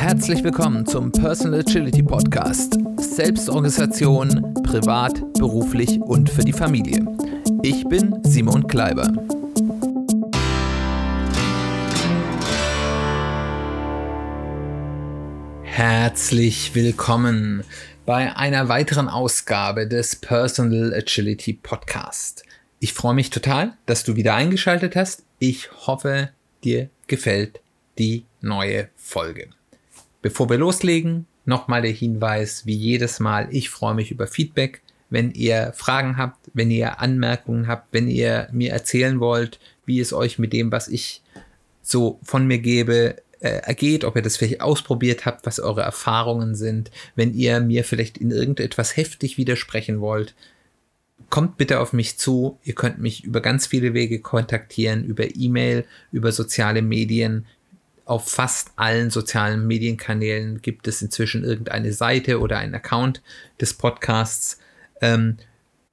Herzlich 0.00 0.42
willkommen 0.42 0.86
zum 0.86 1.12
Personal 1.12 1.60
Agility 1.60 2.02
Podcast. 2.02 2.78
Selbstorganisation, 2.96 4.54
privat, 4.62 5.20
beruflich 5.34 6.00
und 6.00 6.30
für 6.30 6.40
die 6.40 6.54
Familie. 6.54 7.04
Ich 7.62 7.84
bin 7.86 8.18
Simon 8.24 8.66
Kleiber. 8.66 9.12
Herzlich 15.64 16.74
willkommen 16.74 17.62
bei 18.06 18.34
einer 18.34 18.70
weiteren 18.70 19.08
Ausgabe 19.08 19.86
des 19.86 20.16
Personal 20.16 20.94
Agility 20.94 21.52
Podcast. 21.52 22.44
Ich 22.78 22.94
freue 22.94 23.14
mich 23.14 23.28
total, 23.28 23.74
dass 23.84 24.02
du 24.04 24.16
wieder 24.16 24.34
eingeschaltet 24.34 24.96
hast. 24.96 25.24
Ich 25.40 25.70
hoffe, 25.86 26.30
dir 26.64 26.88
gefällt 27.06 27.60
die 27.98 28.24
neue 28.40 28.88
Folge. 28.96 29.50
Bevor 30.22 30.50
wir 30.50 30.58
loslegen, 30.58 31.26
nochmal 31.44 31.82
der 31.82 31.92
Hinweis, 31.92 32.66
wie 32.66 32.74
jedes 32.74 33.20
Mal, 33.20 33.48
ich 33.50 33.70
freue 33.70 33.94
mich 33.94 34.10
über 34.10 34.26
Feedback. 34.26 34.82
Wenn 35.08 35.32
ihr 35.32 35.72
Fragen 35.74 36.16
habt, 36.16 36.50
wenn 36.54 36.70
ihr 36.70 37.00
Anmerkungen 37.00 37.66
habt, 37.66 37.88
wenn 37.92 38.08
ihr 38.08 38.48
mir 38.52 38.72
erzählen 38.72 39.18
wollt, 39.18 39.58
wie 39.84 39.98
es 40.00 40.12
euch 40.12 40.38
mit 40.38 40.52
dem, 40.52 40.70
was 40.70 40.86
ich 40.86 41.22
so 41.82 42.20
von 42.22 42.46
mir 42.46 42.58
gebe, 42.58 43.16
äh, 43.40 43.62
ergeht, 43.62 44.04
ob 44.04 44.16
ihr 44.16 44.22
das 44.22 44.36
vielleicht 44.36 44.60
ausprobiert 44.60 45.26
habt, 45.26 45.46
was 45.46 45.58
eure 45.58 45.80
Erfahrungen 45.82 46.54
sind, 46.54 46.90
wenn 47.16 47.34
ihr 47.34 47.60
mir 47.60 47.84
vielleicht 47.84 48.18
in 48.18 48.30
irgendetwas 48.30 48.96
heftig 48.96 49.38
widersprechen 49.38 50.00
wollt, 50.00 50.34
kommt 51.30 51.56
bitte 51.56 51.80
auf 51.80 51.92
mich 51.92 52.18
zu. 52.18 52.58
Ihr 52.64 52.74
könnt 52.74 52.98
mich 52.98 53.24
über 53.24 53.40
ganz 53.40 53.66
viele 53.66 53.94
Wege 53.94 54.20
kontaktieren, 54.20 55.04
über 55.04 55.34
E-Mail, 55.34 55.84
über 56.12 56.32
soziale 56.32 56.82
Medien. 56.82 57.46
Auf 58.10 58.28
fast 58.28 58.72
allen 58.74 59.08
sozialen 59.10 59.68
Medienkanälen 59.68 60.60
gibt 60.62 60.88
es 60.88 61.00
inzwischen 61.00 61.44
irgendeine 61.44 61.92
Seite 61.92 62.40
oder 62.40 62.58
einen 62.58 62.74
Account 62.74 63.22
des 63.60 63.74
Podcasts 63.74 64.58
ähm, 65.00 65.36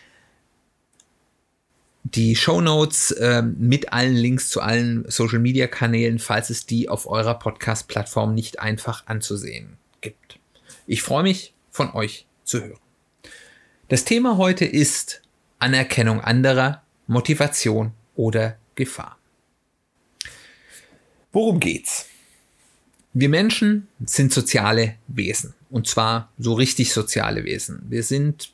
die 2.05 2.37
Show 2.37 2.61
Notes 2.61 3.13
äh, 3.13 3.43
mit 3.43 3.93
allen 3.93 4.15
Links 4.15 4.49
zu 4.49 4.61
allen 4.61 5.09
Social 5.09 5.39
Media 5.39 5.67
Kanälen, 5.67 6.19
falls 6.19 6.51
es 6.51 6.67
die 6.67 6.89
auf 6.89 7.07
eurer 7.07 7.39
Podcast-Plattform 7.39 8.35
nicht 8.35 8.61
einfach 8.61 9.07
anzusehen 9.07 9.77
gibt. 10.01 10.39
Ich 10.87 11.03
freue 11.03 11.23
mich, 11.23 11.55
von 11.71 11.93
euch 11.93 12.27
zu 12.45 12.63
hören. 12.63 12.79
Das 13.89 14.05
Thema 14.05 14.37
heute 14.37 14.65
ist 14.65 15.23
Anerkennung 15.59 16.21
anderer, 16.21 16.83
Motivation 17.07 17.93
oder 18.15 18.57
Gefahr. 18.75 19.17
Worum 21.33 21.61
geht's? 21.61 22.07
Wir 23.15 23.29
Menschen 23.29 23.89
sind 24.05 24.33
soziale 24.33 24.97
Wesen 25.07 25.55
und 25.71 25.87
zwar 25.87 26.31
so 26.39 26.55
richtig 26.55 26.93
soziale 26.93 27.45
Wesen. 27.45 27.83
Wir 27.89 28.03
sind 28.03 28.53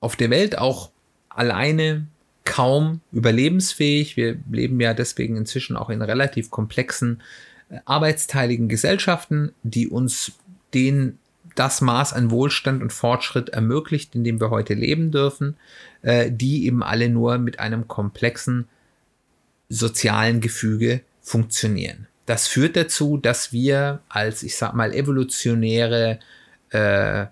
auf 0.00 0.16
der 0.16 0.30
Welt 0.30 0.58
auch 0.58 0.90
alleine 1.28 2.06
kaum 2.48 3.02
überlebensfähig. 3.12 4.16
Wir 4.16 4.38
leben 4.50 4.80
ja 4.80 4.94
deswegen 4.94 5.36
inzwischen 5.36 5.76
auch 5.76 5.90
in 5.90 6.00
relativ 6.00 6.50
komplexen, 6.50 7.20
äh, 7.68 7.78
arbeitsteiligen 7.84 8.68
Gesellschaften, 8.68 9.52
die 9.62 9.86
uns 9.86 10.32
den 10.74 11.18
das 11.54 11.80
Maß 11.80 12.12
an 12.12 12.30
Wohlstand 12.30 12.82
und 12.82 12.92
Fortschritt 12.92 13.50
ermöglicht, 13.50 14.14
in 14.14 14.24
dem 14.24 14.40
wir 14.40 14.50
heute 14.50 14.74
leben 14.74 15.10
dürfen, 15.10 15.56
äh, 16.02 16.30
die 16.30 16.66
eben 16.66 16.82
alle 16.82 17.08
nur 17.10 17.38
mit 17.38 17.58
einem 17.60 17.86
komplexen 17.86 18.68
sozialen 19.68 20.40
Gefüge 20.40 21.02
funktionieren. 21.20 22.06
Das 22.26 22.46
führt 22.46 22.76
dazu, 22.76 23.18
dass 23.18 23.52
wir 23.52 24.00
als, 24.08 24.42
ich 24.42 24.56
sag 24.56 24.72
mal, 24.74 24.94
evolutionäre 24.94 26.18
äh, 26.70 27.26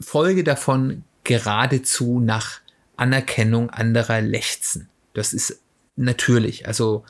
Folge 0.00 0.42
davon 0.42 1.04
geradezu 1.24 2.18
nach 2.18 2.60
Anerkennung 3.00 3.70
anderer 3.70 4.20
lechzen. 4.20 4.88
Das 5.14 5.32
ist 5.32 5.60
natürlich. 5.96 6.66
Also 6.66 7.04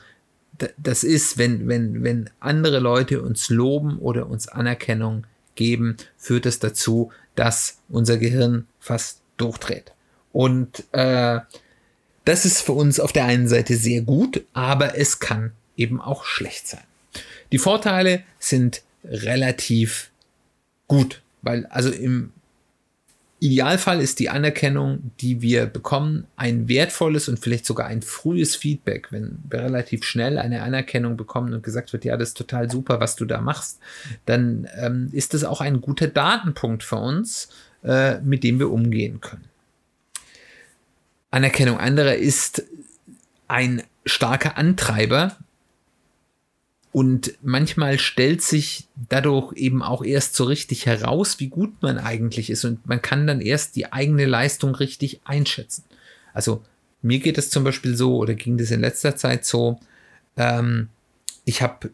das 0.77 1.05
ist, 1.05 1.39
wenn, 1.39 1.69
wenn, 1.69 2.03
wenn 2.05 2.31
andere 2.39 2.81
Leute 2.81 3.23
uns 3.23 3.49
loben 3.49 3.99
oder 3.99 4.27
uns 4.29 4.49
Anerkennung 4.49 5.27
geben, 5.55 5.97
führt 6.17 6.47
es 6.47 6.59
das 6.59 6.71
dazu, 6.71 7.13
dass 7.35 7.79
unser 7.89 8.19
Gehirn 8.19 8.67
fast 8.79 9.21
durchdreht. 9.37 9.93
Und 10.33 10.85
äh, 10.93 11.41
das 12.25 12.45
ist 12.45 12.61
für 12.61 12.73
uns 12.73 13.01
auf 13.01 13.13
der 13.13 13.25
einen 13.25 13.49
Seite 13.49 13.77
sehr 13.77 14.03
gut, 14.03 14.45
aber 14.53 14.97
es 14.99 15.19
kann 15.19 15.53
eben 15.77 16.01
auch 16.01 16.25
schlecht 16.25 16.69
sein. 16.69 16.85
Die 17.53 17.59
Vorteile 17.59 18.23
sind 18.39 18.83
relativ 19.03 20.11
gut, 20.87 21.23
weil 21.43 21.67
also 21.67 21.91
im 21.91 22.33
Idealfall 23.43 24.03
ist 24.03 24.19
die 24.19 24.29
Anerkennung, 24.29 25.13
die 25.21 25.41
wir 25.41 25.65
bekommen, 25.65 26.27
ein 26.37 26.69
wertvolles 26.69 27.27
und 27.27 27.39
vielleicht 27.39 27.65
sogar 27.65 27.87
ein 27.87 28.03
frühes 28.03 28.55
Feedback, 28.55 29.09
wenn 29.13 29.39
wir 29.49 29.61
relativ 29.61 30.05
schnell 30.05 30.37
eine 30.37 30.63
Anerkennung 30.63 31.17
bekommen 31.17 31.55
und 31.55 31.63
gesagt 31.63 31.95
wird, 31.95 32.05
ja, 32.05 32.19
das 32.19 32.31
ist 32.31 32.37
total 32.37 32.71
super, 32.71 33.01
was 33.01 33.17
du 33.17 33.25
da 33.25 33.41
machst, 33.41 33.81
dann 34.27 34.69
ähm, 34.79 35.09
ist 35.13 35.33
das 35.33 35.45
auch 35.45 35.63
ein 35.63 35.81
guter 35.81 36.07
Datenpunkt 36.07 36.85
für 36.85 36.97
uns, 36.97 37.49
äh, 37.83 38.19
mit 38.21 38.45
dem 38.45 38.59
wir 38.59 38.71
umgehen 38.71 39.23
können. 39.23 39.47
Anerkennung 41.31 41.79
anderer 41.79 42.17
ist 42.17 42.65
ein 43.49 43.83
starker 44.05 44.59
Antreiber 44.59 45.37
und 46.93 47.35
manchmal 47.43 47.99
stellt 47.99 48.43
sich 48.43 48.89
dadurch 49.09 49.53
eben 49.55 49.83
auch 49.83 50.05
erst 50.05 50.35
so 50.35 50.45
richtig 50.45 50.87
heraus, 50.87 51.39
wie 51.39 51.49
gut 51.49 51.83
man 51.83 51.99
eigentlich 51.99 52.51
ist. 52.51 52.65
Und 52.65 52.85
man 52.87 53.01
kann 53.01 53.29
dann 53.29 53.41
erst 53.41 53.77
die 53.77 53.93
eigene 53.93 54.27
Leistung 54.27 54.75
richtig 54.75 55.21
einschätzen. 55.25 55.85
Also 56.35 56.65
mir 57.01 57.21
geht 57.21 57.39
es 57.39 57.51
zum 57.51 57.63
Beispiel 57.63 57.97
so, 57.97 58.17
oder 58.17 58.35
ging 58.35 58.59
das 58.59 58.73
in 58.73 58.81
letzter 58.81 59.15
Zeit 59.15 59.45
so, 59.45 59.79
ähm, 60.37 60.89
ich 61.45 61.63
habe 61.63 61.91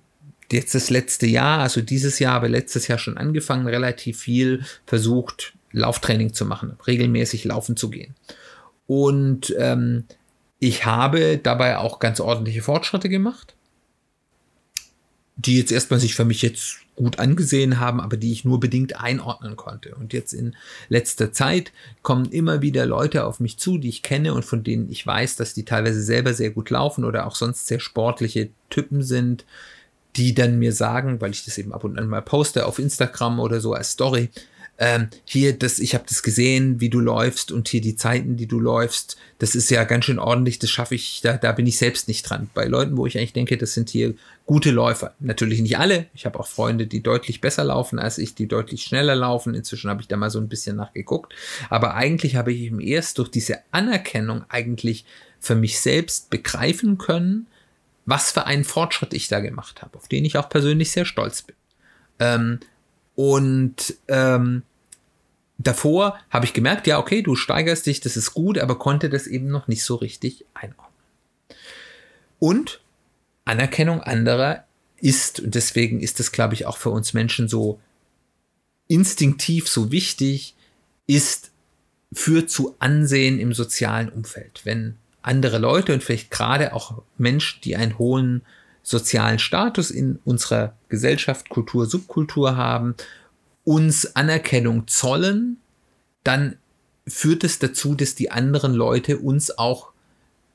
jetzt 0.51 0.75
das 0.75 0.89
letzte 0.89 1.27
Jahr, 1.27 1.61
also 1.61 1.83
dieses 1.83 2.19
Jahr, 2.19 2.35
aber 2.35 2.49
letztes 2.49 2.89
Jahr 2.89 2.99
schon 2.99 3.19
angefangen, 3.19 3.67
relativ 3.67 4.21
viel 4.21 4.65
versucht, 4.87 5.53
Lauftraining 5.73 6.33
zu 6.33 6.47
machen, 6.47 6.79
regelmäßig 6.87 7.45
laufen 7.45 7.77
zu 7.77 7.91
gehen. 7.91 8.15
Und 8.87 9.55
ähm, 9.59 10.05
ich 10.59 10.87
habe 10.87 11.37
dabei 11.37 11.77
auch 11.77 11.99
ganz 11.99 12.19
ordentliche 12.19 12.63
Fortschritte 12.63 13.11
gemacht 13.11 13.56
die 15.37 15.59
jetzt 15.59 15.71
erstmal 15.71 16.01
sich 16.01 16.15
für 16.15 16.25
mich 16.25 16.43
jetzt 16.43 16.79
gut 16.97 17.19
angesehen 17.19 17.79
haben, 17.79 18.01
aber 18.01 18.17
die 18.17 18.33
ich 18.33 18.47
nur 18.47 18.59
bedingt 18.59 18.99
einordnen 18.99 19.55
konnte. 19.55 19.95
Und 19.95 20.15
jetzt 20.15 20.33
in 20.33 20.57
letzter 20.89 21.31
Zeit 21.31 21.73
kommen 22.03 22.31
immer 22.31 22.63
wieder 22.63 22.87
Leute 22.87 23.25
auf 23.25 23.39
mich 23.39 23.59
zu, 23.59 23.77
die 23.77 23.91
ich 23.91 24.03
kenne 24.03 24.33
und 24.33 24.47
von 24.47 24.65
denen 24.65 24.91
ich 24.91 25.07
weiß, 25.07 25.37
dass 25.37 25.53
die 25.53 25.65
teilweise 25.65 26.03
selber 26.03 26.33
sehr 26.33 26.51
gut 26.51 26.71
laufen 26.71 27.05
oder 27.05 27.27
auch 27.27 27.37
sonst 27.37 27.67
sehr 27.67 27.81
sportliche 27.81 28.49
Typen 28.71 29.03
sind, 29.03 29.45
die 30.17 30.35
dann 30.35 30.59
mir 30.59 30.73
sagen, 30.73 31.21
weil 31.21 31.33
ich 31.33 31.45
das 31.45 31.59
eben 31.59 31.75
ab 31.75 31.85
und 31.85 31.99
an 31.99 32.09
mal 32.09 32.23
poste 32.23 32.65
auf 32.65 32.79
Instagram 32.79 33.39
oder 33.39 33.61
so 33.61 33.75
als 33.75 33.91
Story, 33.91 34.31
ähm, 34.79 35.09
hier, 35.25 35.59
das, 35.59 35.79
ich 35.79 35.95
habe 35.95 36.05
das 36.07 36.23
gesehen, 36.23 36.81
wie 36.81 36.91
du 36.91 37.01
läufst 37.01 37.51
und 37.51 37.69
hier 37.69 37.81
die 37.81 37.97
Zeiten, 37.97 38.37
die 38.37 38.47
du 38.47 38.61
läufst, 38.61 39.17
das 39.39 39.55
ist 39.55 39.71
ja 39.71 39.85
ganz 39.85 40.05
schön 40.05 40.19
ordentlich, 40.19 40.59
das 40.59 40.71
schaffe 40.71 40.95
ich, 40.95 41.21
da, 41.23 41.37
da 41.39 41.53
bin 41.53 41.67
ich 41.67 41.79
selbst 41.79 42.09
nicht 42.09 42.23
dran. 42.23 42.51
Bei 42.53 42.67
Leuten, 42.67 42.97
wo 42.97 43.07
ich 43.07 43.17
eigentlich 43.17 43.33
denke, 43.33 43.57
das 43.57 43.73
sind 43.75 43.89
hier 43.89 44.15
gute 44.45 44.71
Läufer. 44.71 45.15
Natürlich 45.19 45.61
nicht 45.61 45.79
alle. 45.79 46.07
Ich 46.15 46.27
habe 46.27 46.39
auch 46.39 46.47
Freunde, 46.47 46.87
die 46.87 47.03
deutlich 47.03 47.41
besser 47.41 47.65
laufen 47.65 47.99
als 47.99 48.19
ich, 48.19 48.35
die 48.35 48.47
deutlich 48.47 48.83
schneller 48.83 49.15
laufen. 49.15 49.55
Inzwischen 49.55 49.91
habe 49.91 50.03
ich 50.03 50.09
da 50.09 50.17
mal 50.17 50.31
so 50.31 50.39
ein 50.39 50.49
bisschen 50.49 50.77
nachgeguckt. 50.77 51.35
Aber 51.71 51.95
eigentlich 51.95 52.37
habe 52.37 52.53
ich 52.53 52.61
eben 52.61 52.81
erst 52.81 53.19
durch 53.19 53.31
diese 53.31 53.59
Anerkennung 53.73 54.45
eigentlich 54.49 55.05
für 55.41 55.55
mich 55.55 55.81
selbst 55.81 56.31
begreifen 56.31 56.99
können, 56.99 57.47
was 58.05 58.31
für 58.31 58.47
einen 58.47 58.65
Fortschritt 58.65 59.15
ich 59.15 59.29
da 59.29 59.41
gemacht 59.41 59.83
habe, 59.83 59.97
auf 59.99 60.07
den 60.07 60.25
ich 60.25 60.37
auch 60.37 60.49
persönlich 60.49 60.91
sehr 60.91 61.05
stolz 61.05 61.43
bin. 61.43 61.57
Ähm, 62.19 62.61
und 63.17 63.95
ähm, 64.09 64.63
davor 65.59 66.19
habe 66.31 66.45
ich 66.45 66.53
gemerkt, 66.53 66.87
ja, 66.87 66.99
okay, 66.99 67.23
du 67.23 67.35
steigerst 67.35 67.87
dich, 67.87 68.01
das 68.01 68.17
ist 68.17 68.35
gut, 68.35 68.59
aber 68.59 68.79
konnte 68.79 69.11
das 69.11 69.27
eben 69.27 69.49
noch 69.49 69.67
nicht 69.67 69.83
so 69.83 69.97
richtig 69.97 70.45
einordnen. 70.55 70.87
Und 72.39 72.81
Anerkennung 73.45 74.03
anderer 74.03 74.65
ist, 74.99 75.41
und 75.41 75.55
deswegen 75.55 76.01
ist 76.01 76.21
das, 76.21 76.31
glaube 76.31 76.55
ich, 76.55 76.67
auch 76.67 76.77
für 76.77 76.91
uns 76.91 77.15
Menschen 77.15 77.49
so 77.49 77.81
instinktiv 78.87 79.69
so 79.69 79.91
wichtig, 79.91 80.55
ist, 81.07 81.51
führt 82.13 82.51
zu 82.51 82.77
Ansehen 82.79 83.41
im 83.41 83.55
sozialen 83.55 84.11
Umfeld. 84.11 84.61
Wenn 84.65 84.97
andere 85.23 85.59
Leute 85.59 85.95
und 85.95 86.05
vielleicht 86.05 86.31
gerade 86.31 86.73
auch 86.75 87.03
Menschen, 87.19 87.61
die 87.63 87.77
einen 87.77 87.99
hohen 87.99 88.43
sozialen 88.87 89.41
Status 89.41 89.91
in 89.91 90.21
unserer 90.25 90.77
Gesellschaft, 90.89 91.49
Kultur, 91.49 91.87
Subkultur 91.87 92.57
haben 92.57 92.95
uns 93.65 94.15
Anerkennung 94.15 94.87
zollen, 94.87 95.57
dann 96.23 96.57
führt 97.05 97.43
es 97.43 97.59
dazu, 97.59 97.97
dass 97.97 98.15
die 98.15 98.31
anderen 98.31 98.75
Leute 98.75 99.19
uns 99.19 99.59
auch 99.59 99.91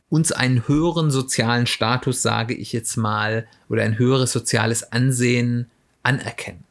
uns 0.08 0.32
einen 0.32 0.66
höheren 0.66 1.12
sozialen 1.12 1.68
Status, 1.68 2.22
sage 2.22 2.54
ich 2.54 2.72
jetzt 2.72 2.96
mal, 2.96 3.48
oder 3.68 3.84
ein 3.84 3.98
höheres 3.98 4.32
soziales 4.32 4.94
Ansehen 4.94 5.70
anerkennen. 6.02 6.64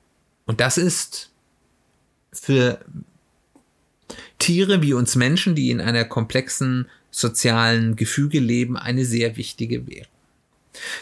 Und 0.46 0.60
das 0.60 0.78
ist 0.78 1.30
für 2.32 2.80
Tiere 4.38 4.80
wie 4.80 4.94
uns 4.94 5.14
Menschen, 5.14 5.54
die 5.54 5.70
in 5.70 5.82
einer 5.82 6.06
komplexen 6.06 6.88
sozialen 7.10 7.96
Gefüge 7.96 8.40
leben, 8.40 8.78
eine 8.78 9.04
sehr 9.04 9.36
wichtige 9.36 9.86
Währung. 9.86 10.19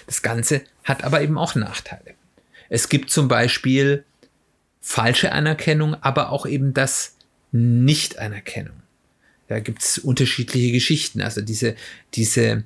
Das 0.07 0.23
Ganze 0.23 0.63
hat 0.85 1.05
aber 1.05 1.21
eben 1.23 1.39
auch 1.39 1.55
Nachteile. 1.55 2.15
Es 2.69 2.89
gibt 2.89 3.11
zum 3.11 3.29
Beispiel 3.29 4.05
falsche 4.81 5.33
Anerkennung, 5.33 5.97
aber 6.03 6.31
auch 6.31 6.47
eben 6.47 6.75
das 6.75 7.15
Nicht-Anerkennung. 7.53 8.77
Da 9.49 9.61
gibt 9.61 9.83
es 9.83 9.99
unterschiedliche 9.99 10.73
Geschichten. 10.73 11.23
Also 11.23 11.41
diese, 11.41 11.75
diese, 12.15 12.65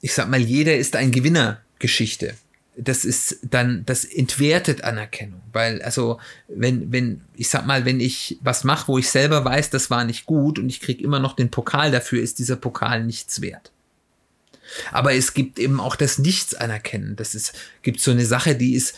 ich 0.00 0.14
sag 0.14 0.28
mal, 0.28 0.40
jeder 0.40 0.76
ist 0.76 0.96
ein 0.96 1.12
Gewinner 1.12 1.60
Geschichte. 1.78 2.34
Das 2.78 3.04
ist 3.04 3.38
dann, 3.42 3.84
das 3.86 4.04
entwertet 4.04 4.84
Anerkennung. 4.84 5.40
Weil, 5.52 5.80
also, 5.82 6.18
wenn, 6.48 6.92
wenn, 6.92 7.22
ich 7.34 7.48
sag 7.48 7.66
mal, 7.66 7.86
wenn 7.86 8.00
ich 8.00 8.38
was 8.42 8.64
mache, 8.64 8.88
wo 8.88 8.98
ich 8.98 9.08
selber 9.08 9.44
weiß, 9.44 9.70
das 9.70 9.90
war 9.90 10.04
nicht 10.04 10.26
gut 10.26 10.58
und 10.58 10.68
ich 10.68 10.80
kriege 10.80 11.02
immer 11.02 11.18
noch 11.18 11.34
den 11.34 11.50
Pokal 11.50 11.90
dafür, 11.90 12.22
ist 12.22 12.38
dieser 12.38 12.56
Pokal 12.56 13.04
nichts 13.04 13.40
wert. 13.40 13.72
Aber 14.92 15.14
es 15.14 15.34
gibt 15.34 15.58
eben 15.58 15.80
auch 15.80 15.96
das 15.96 16.18
Nichts 16.18 16.54
anerkennen. 16.54 17.16
Das 17.16 17.34
ist, 17.34 17.54
gibt 17.82 18.00
so 18.00 18.10
eine 18.10 18.26
Sache, 18.26 18.54
die 18.54 18.74
ist, 18.74 18.96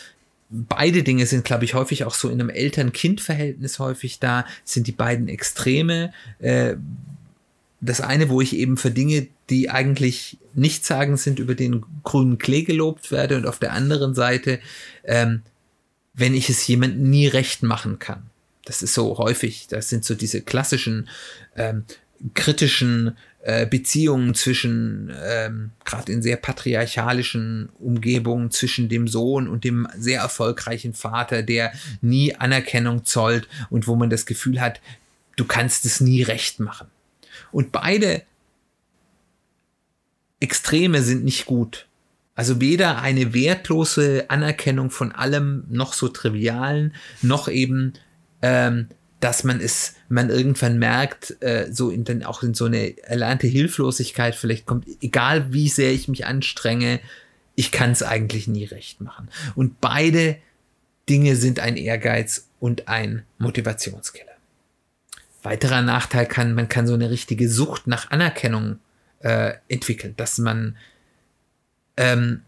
beide 0.51 1.03
Dinge 1.03 1.27
sind, 1.27 1.45
glaube 1.45 1.65
ich, 1.65 1.75
häufig 1.75 2.05
auch 2.05 2.15
so 2.15 2.29
in 2.29 2.41
einem 2.41 2.51
Eltern-Kind-Verhältnis 2.51 3.79
häufig 3.79 4.19
da, 4.19 4.47
sind 4.65 4.87
die 4.87 4.93
beiden 4.93 5.29
Extreme. 5.29 6.13
Äh, 6.39 6.77
das 7.81 8.01
eine, 8.01 8.29
wo 8.29 8.41
ich 8.41 8.57
eben 8.57 8.77
für 8.77 8.91
Dinge, 8.91 9.29
die 9.51 9.71
eigentlich 9.71 10.39
nicht 10.55 10.85
sagen 10.85 11.17
sind, 11.17 11.39
über 11.39 11.55
den 11.55 11.85
grünen 12.03 12.39
Klee 12.39 12.63
gelobt 12.63 13.11
werde 13.11 13.37
und 13.37 13.47
auf 13.47 13.59
der 13.59 13.73
anderen 13.73 14.15
Seite, 14.15 14.59
ähm, 15.05 15.43
wenn 16.15 16.35
ich 16.35 16.51
es 16.51 16.67
jemandem 16.67 17.09
nie 17.09 17.29
recht 17.29 17.63
machen 17.63 17.99
kann. 17.99 18.25
Das 18.65 18.83
ist 18.83 18.95
so 18.95 19.17
häufig, 19.19 19.69
das 19.69 19.89
sind 19.89 20.05
so 20.05 20.15
diese 20.15 20.43
klassischen 20.43 21.09
ähm, 21.57 21.85
kritischen 22.35 23.17
äh, 23.43 23.67
Beziehungen 23.67 24.35
zwischen, 24.35 25.13
ähm, 25.25 25.71
gerade 25.85 26.13
in 26.13 26.23
sehr 26.23 26.37
patriarchalischen 26.37 27.69
Umgebungen, 27.79 28.51
zwischen 28.51 28.89
dem 28.89 29.09
Sohn 29.09 29.49
und 29.49 29.65
dem 29.65 29.89
sehr 29.97 30.21
erfolgreichen 30.21 30.95
Vater, 30.95 31.43
der 31.43 31.73
nie 32.01 32.35
Anerkennung 32.35 33.05
zollt 33.05 33.49
und 33.71 33.87
wo 33.87 33.95
man 33.97 34.11
das 34.11 34.27
Gefühl 34.27 34.61
hat, 34.61 34.81
du 35.37 35.45
kannst 35.45 35.85
es 35.87 36.01
nie 36.01 36.23
recht 36.23 36.61
machen. 36.61 36.89
Und 37.53 37.73
beide 37.73 38.23
Extreme 40.41 41.03
sind 41.03 41.25
nicht 41.25 41.47
gut. 41.47 41.87
Also 42.35 42.61
weder 42.61 43.03
eine 43.03 43.35
wertlose 43.35 44.27
Anerkennung 44.29 44.91
von 44.91 45.11
allem 45.13 45.65
noch 45.69 45.93
so 45.93 46.09
trivialen, 46.09 46.95
noch 47.23 47.49
eben 47.49 47.95
ähm, 48.43 48.89
dass 49.21 49.43
man 49.45 49.61
es, 49.61 49.95
man 50.09 50.31
irgendwann 50.31 50.79
merkt, 50.79 51.43
äh, 51.43 51.73
so 51.73 51.91
in 51.91 52.05
dann 52.05 52.23
auch 52.23 52.43
in 52.43 52.55
so 52.55 52.67
eine 52.67 52.97
erlernte 53.03 53.47
Hilflosigkeit 53.47 54.35
vielleicht 54.35 54.67
kommt, 54.67 54.87
egal 55.01 55.53
wie 55.53 55.69
sehr 55.69 55.93
ich 55.93 56.09
mich 56.09 56.27
anstrenge, 56.27 57.01
ich 57.57 57.73
kann 57.73 57.91
es 57.91 58.03
eigentlich 58.03 58.47
nie 58.47 58.65
recht 58.65 59.01
machen. 59.01 59.29
Und 59.57 59.81
beide 59.81 60.37
Dinge 61.09 61.35
sind 61.35 61.59
ein 61.59 61.77
Ehrgeiz 61.77 62.49
und 62.61 62.87
ein 62.87 63.25
Motivationskiller. 63.39 64.27
Weiterer 65.43 65.83
Nachteil 65.83 66.27
kann, 66.27 66.55
man 66.55 66.69
kann 66.69 66.87
so 66.87 66.95
eine 66.95 67.11
richtige 67.11 67.49
Sucht 67.49 67.87
nach 67.87 68.11
Anerkennung 68.11 68.79
äh, 69.21 69.55
entwickeln, 69.69 70.15
dass 70.17 70.39
man, 70.39 70.77
ähm, 71.97 72.43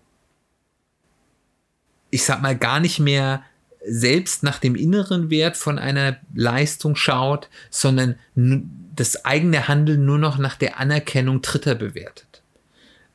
ich 2.11 2.25
sag 2.25 2.43
mal, 2.43 2.57
gar 2.57 2.79
nicht 2.79 3.01
mehr 3.01 3.43
selbst 3.87 4.43
nach 4.43 4.59
dem 4.59 4.75
inneren 4.75 5.31
Wert 5.31 5.57
von 5.57 5.79
einer 5.79 6.19
Leistung 6.35 6.97
schaut, 6.97 7.49
sondern 7.71 8.17
das 8.35 9.25
eigene 9.25 9.69
Handeln 9.69 10.05
nur 10.05 10.19
noch 10.19 10.39
nach 10.39 10.57
der 10.57 10.79
Anerkennung 10.79 11.41
Dritter 11.41 11.75
bewertet. 11.75 12.43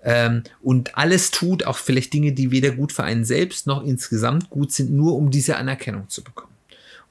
Ähm, 0.03 0.43
und 0.61 0.97
alles 0.97 1.31
tut, 1.31 1.65
auch 1.65 1.77
vielleicht 1.77 2.13
Dinge, 2.13 2.31
die 2.31 2.51
weder 2.51 2.71
gut 2.71 2.91
für 2.91 3.03
einen 3.03 3.25
selbst 3.25 3.65
noch 3.67 3.83
insgesamt 3.83 4.49
gut 4.49 4.71
sind, 4.71 4.91
nur 4.91 5.15
um 5.15 5.31
diese 5.31 5.57
Anerkennung 5.57 6.09
zu 6.09 6.23
bekommen. 6.23 6.53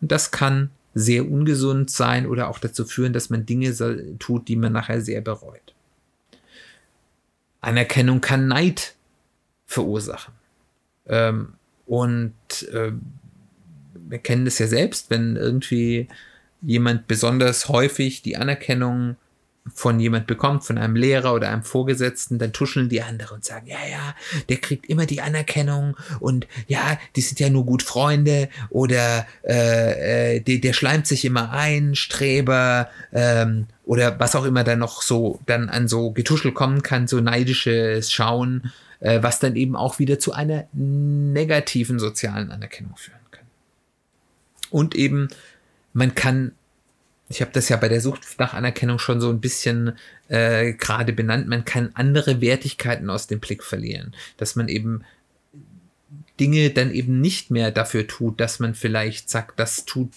Und 0.00 0.12
das 0.12 0.30
kann 0.30 0.70
sehr 0.94 1.28
ungesund 1.28 1.90
sein 1.90 2.26
oder 2.26 2.48
auch 2.48 2.60
dazu 2.60 2.84
führen, 2.84 3.12
dass 3.12 3.30
man 3.30 3.46
Dinge 3.46 3.74
tut, 4.20 4.46
die 4.46 4.56
man 4.56 4.72
nachher 4.72 5.00
sehr 5.00 5.20
bereut. 5.20 5.74
Anerkennung 7.60 8.20
kann 8.20 8.46
Neid 8.46 8.94
verursachen. 9.66 10.34
Ähm, 11.06 11.54
und 11.86 12.34
äh, 12.72 12.92
wir 14.14 14.20
kennen 14.20 14.44
das 14.44 14.60
ja 14.60 14.68
selbst, 14.68 15.10
wenn 15.10 15.34
irgendwie 15.34 16.06
jemand 16.62 17.08
besonders 17.08 17.68
häufig 17.68 18.22
die 18.22 18.36
Anerkennung 18.36 19.16
von 19.74 19.98
jemand 19.98 20.28
bekommt, 20.28 20.62
von 20.62 20.78
einem 20.78 20.94
Lehrer 20.94 21.34
oder 21.34 21.48
einem 21.48 21.64
Vorgesetzten, 21.64 22.38
dann 22.38 22.52
tuscheln 22.52 22.88
die 22.88 23.02
anderen 23.02 23.38
und 23.38 23.44
sagen, 23.44 23.66
ja, 23.66 23.78
ja, 23.90 24.14
der 24.48 24.58
kriegt 24.58 24.86
immer 24.86 25.04
die 25.04 25.20
Anerkennung 25.20 25.96
und 26.20 26.46
ja, 26.68 26.96
die 27.16 27.22
sind 27.22 27.40
ja 27.40 27.50
nur 27.50 27.66
gut 27.66 27.82
Freunde 27.82 28.50
oder 28.70 29.26
äh, 29.42 30.36
äh, 30.36 30.40
der, 30.40 30.58
der 30.58 30.74
schleimt 30.74 31.08
sich 31.08 31.24
immer 31.24 31.50
ein, 31.50 31.96
Streber 31.96 32.88
ähm, 33.12 33.66
oder 33.84 34.20
was 34.20 34.36
auch 34.36 34.44
immer 34.44 34.62
da 34.62 34.76
noch 34.76 35.02
so 35.02 35.40
dann 35.46 35.68
an 35.70 35.88
so 35.88 36.12
Getuschel 36.12 36.52
kommen 36.52 36.82
kann, 36.82 37.08
so 37.08 37.20
neidisches 37.20 38.12
Schauen, 38.12 38.70
äh, 39.00 39.24
was 39.24 39.40
dann 39.40 39.56
eben 39.56 39.74
auch 39.74 39.98
wieder 39.98 40.20
zu 40.20 40.32
einer 40.32 40.68
negativen 40.72 41.98
sozialen 41.98 42.52
Anerkennung 42.52 42.96
führen 42.96 43.23
und 44.74 44.96
eben, 44.96 45.28
man 45.92 46.16
kann, 46.16 46.50
ich 47.28 47.40
habe 47.40 47.52
das 47.54 47.68
ja 47.68 47.76
bei 47.76 47.88
der 47.88 48.00
Sucht 48.00 48.22
nach 48.38 48.54
Anerkennung 48.54 48.98
schon 48.98 49.20
so 49.20 49.30
ein 49.30 49.40
bisschen 49.40 49.92
äh, 50.26 50.72
gerade 50.72 51.12
benannt, 51.12 51.46
man 51.46 51.64
kann 51.64 51.92
andere 51.94 52.40
Wertigkeiten 52.40 53.08
aus 53.08 53.28
dem 53.28 53.38
Blick 53.38 53.62
verlieren. 53.62 54.16
Dass 54.36 54.56
man 54.56 54.66
eben 54.66 55.04
Dinge 56.40 56.70
dann 56.70 56.92
eben 56.92 57.20
nicht 57.20 57.52
mehr 57.52 57.70
dafür 57.70 58.08
tut, 58.08 58.40
dass 58.40 58.58
man 58.58 58.74
vielleicht 58.74 59.30
sagt, 59.30 59.60
das 59.60 59.84
tut 59.84 60.10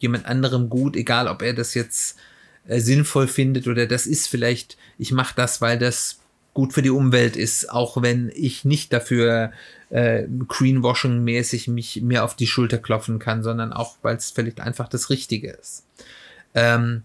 jemand 0.00 0.26
anderem 0.26 0.70
gut, 0.70 0.96
egal 0.96 1.28
ob 1.28 1.42
er 1.42 1.52
das 1.52 1.74
jetzt 1.74 2.18
äh, 2.66 2.80
sinnvoll 2.80 3.28
findet 3.28 3.68
oder 3.68 3.86
das 3.86 4.08
ist 4.08 4.26
vielleicht, 4.26 4.76
ich 4.98 5.12
mache 5.12 5.36
das, 5.36 5.60
weil 5.60 5.78
das 5.78 6.18
gut 6.52 6.72
für 6.72 6.82
die 6.82 6.90
Umwelt 6.90 7.36
ist, 7.36 7.70
auch 7.70 8.02
wenn 8.02 8.32
ich 8.34 8.64
nicht 8.64 8.92
dafür 8.92 9.52
äh, 9.90 10.26
Greenwashing-mäßig 10.26 11.68
mich 11.68 12.00
mir 12.02 12.24
auf 12.24 12.36
die 12.36 12.46
Schulter 12.46 12.78
klopfen 12.78 13.18
kann, 13.18 13.42
sondern 13.42 13.72
auch, 13.72 13.96
weil 14.02 14.16
es 14.16 14.30
vielleicht 14.30 14.60
einfach 14.60 14.88
das 14.88 15.10
Richtige 15.10 15.50
ist. 15.50 15.84
Ähm 16.54 17.02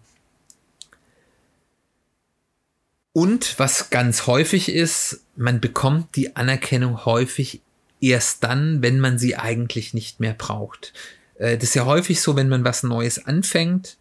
und 3.12 3.58
was 3.60 3.90
ganz 3.90 4.28
häufig 4.28 4.70
ist, 4.70 5.22
man 5.36 5.62
bekommt 5.62 6.16
die 6.16 6.36
Anerkennung 6.36 7.06
häufig 7.06 7.62
erst 8.02 8.44
dann, 8.44 8.82
wenn 8.82 9.00
man 9.00 9.18
sie 9.18 9.36
eigentlich 9.36 9.94
nicht 9.94 10.20
mehr 10.20 10.34
braucht. 10.34 10.94
Äh, 11.36 11.58
das 11.58 11.70
ist 11.70 11.76
ja 11.76 11.86
häufig 11.86 12.22
so, 12.22 12.36
wenn 12.36 12.50
man 12.50 12.64
was 12.64 12.84
Neues 12.84 13.26
anfängt, 13.26 13.98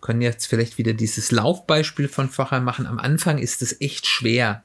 können 0.00 0.22
jetzt 0.22 0.46
vielleicht 0.46 0.78
wieder 0.78 0.94
dieses 0.94 1.30
Laufbeispiel 1.30 2.08
von 2.08 2.28
vorher 2.28 2.60
machen. 2.60 2.86
Am 2.86 2.98
Anfang 2.98 3.38
ist 3.38 3.62
es 3.62 3.80
echt 3.80 4.06
schwer, 4.06 4.62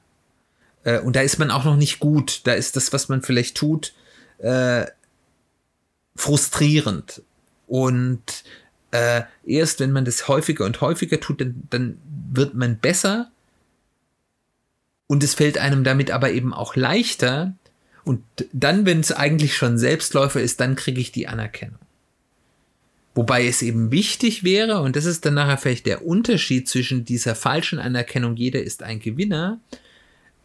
äh, 0.86 1.00
und 1.00 1.16
da 1.16 1.20
ist 1.20 1.38
man 1.38 1.50
auch 1.50 1.64
noch 1.64 1.76
nicht 1.76 1.98
gut. 1.98 2.40
Da 2.44 2.54
ist 2.54 2.76
das, 2.76 2.92
was 2.92 3.10
man 3.10 3.20
vielleicht 3.20 3.56
tut, 3.56 3.92
äh, 4.38 4.86
frustrierend. 6.14 7.22
Und 7.66 8.44
äh, 8.92 9.22
erst 9.44 9.80
wenn 9.80 9.90
man 9.90 10.04
das 10.04 10.28
häufiger 10.28 10.64
und 10.64 10.80
häufiger 10.80 11.20
tut, 11.20 11.40
dann, 11.40 11.62
dann 11.68 11.98
wird 12.32 12.54
man 12.54 12.78
besser. 12.78 13.30
Und 15.08 15.24
es 15.24 15.34
fällt 15.34 15.58
einem 15.58 15.82
damit 15.82 16.10
aber 16.10 16.30
eben 16.30 16.54
auch 16.54 16.76
leichter. 16.76 17.54
Und 18.04 18.22
dann, 18.52 18.86
wenn 18.86 19.00
es 19.00 19.10
eigentlich 19.10 19.56
schon 19.56 19.78
Selbstläufer 19.78 20.40
ist, 20.40 20.60
dann 20.60 20.76
kriege 20.76 21.00
ich 21.00 21.10
die 21.10 21.26
Anerkennung. 21.26 21.80
Wobei 23.16 23.46
es 23.46 23.62
eben 23.62 23.90
wichtig 23.90 24.44
wäre, 24.44 24.82
und 24.82 24.94
das 24.94 25.06
ist 25.06 25.24
dann 25.24 25.34
nachher 25.34 25.58
vielleicht 25.58 25.86
der 25.86 26.06
Unterschied 26.06 26.68
zwischen 26.68 27.04
dieser 27.04 27.34
falschen 27.34 27.80
Anerkennung, 27.80 28.36
jeder 28.36 28.62
ist 28.62 28.82
ein 28.82 29.00
Gewinner, 29.00 29.58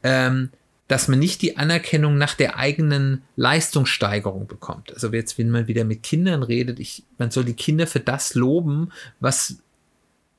ähm, 0.04 0.50
dass 0.88 1.08
man 1.08 1.20
nicht 1.20 1.42
die 1.42 1.56
Anerkennung 1.56 2.18
nach 2.18 2.34
der 2.34 2.58
eigenen 2.58 3.22
Leistungssteigerung 3.38 4.48
bekommt. 4.48 4.94
Also 4.94 5.12
jetzt, 5.14 5.38
wenn 5.38 5.50
man 5.50 5.68
wieder 5.68 5.86
mit 5.86 6.04
Kindern 6.04 6.44
redet, 6.44 6.82
ich, 6.82 7.04
man 7.18 7.32
soll 7.32 7.46
die 7.46 7.54
Kinder 7.54 7.88
für 7.88 8.02
das 8.02 8.36
loben, 8.36 8.92
was 9.22 9.58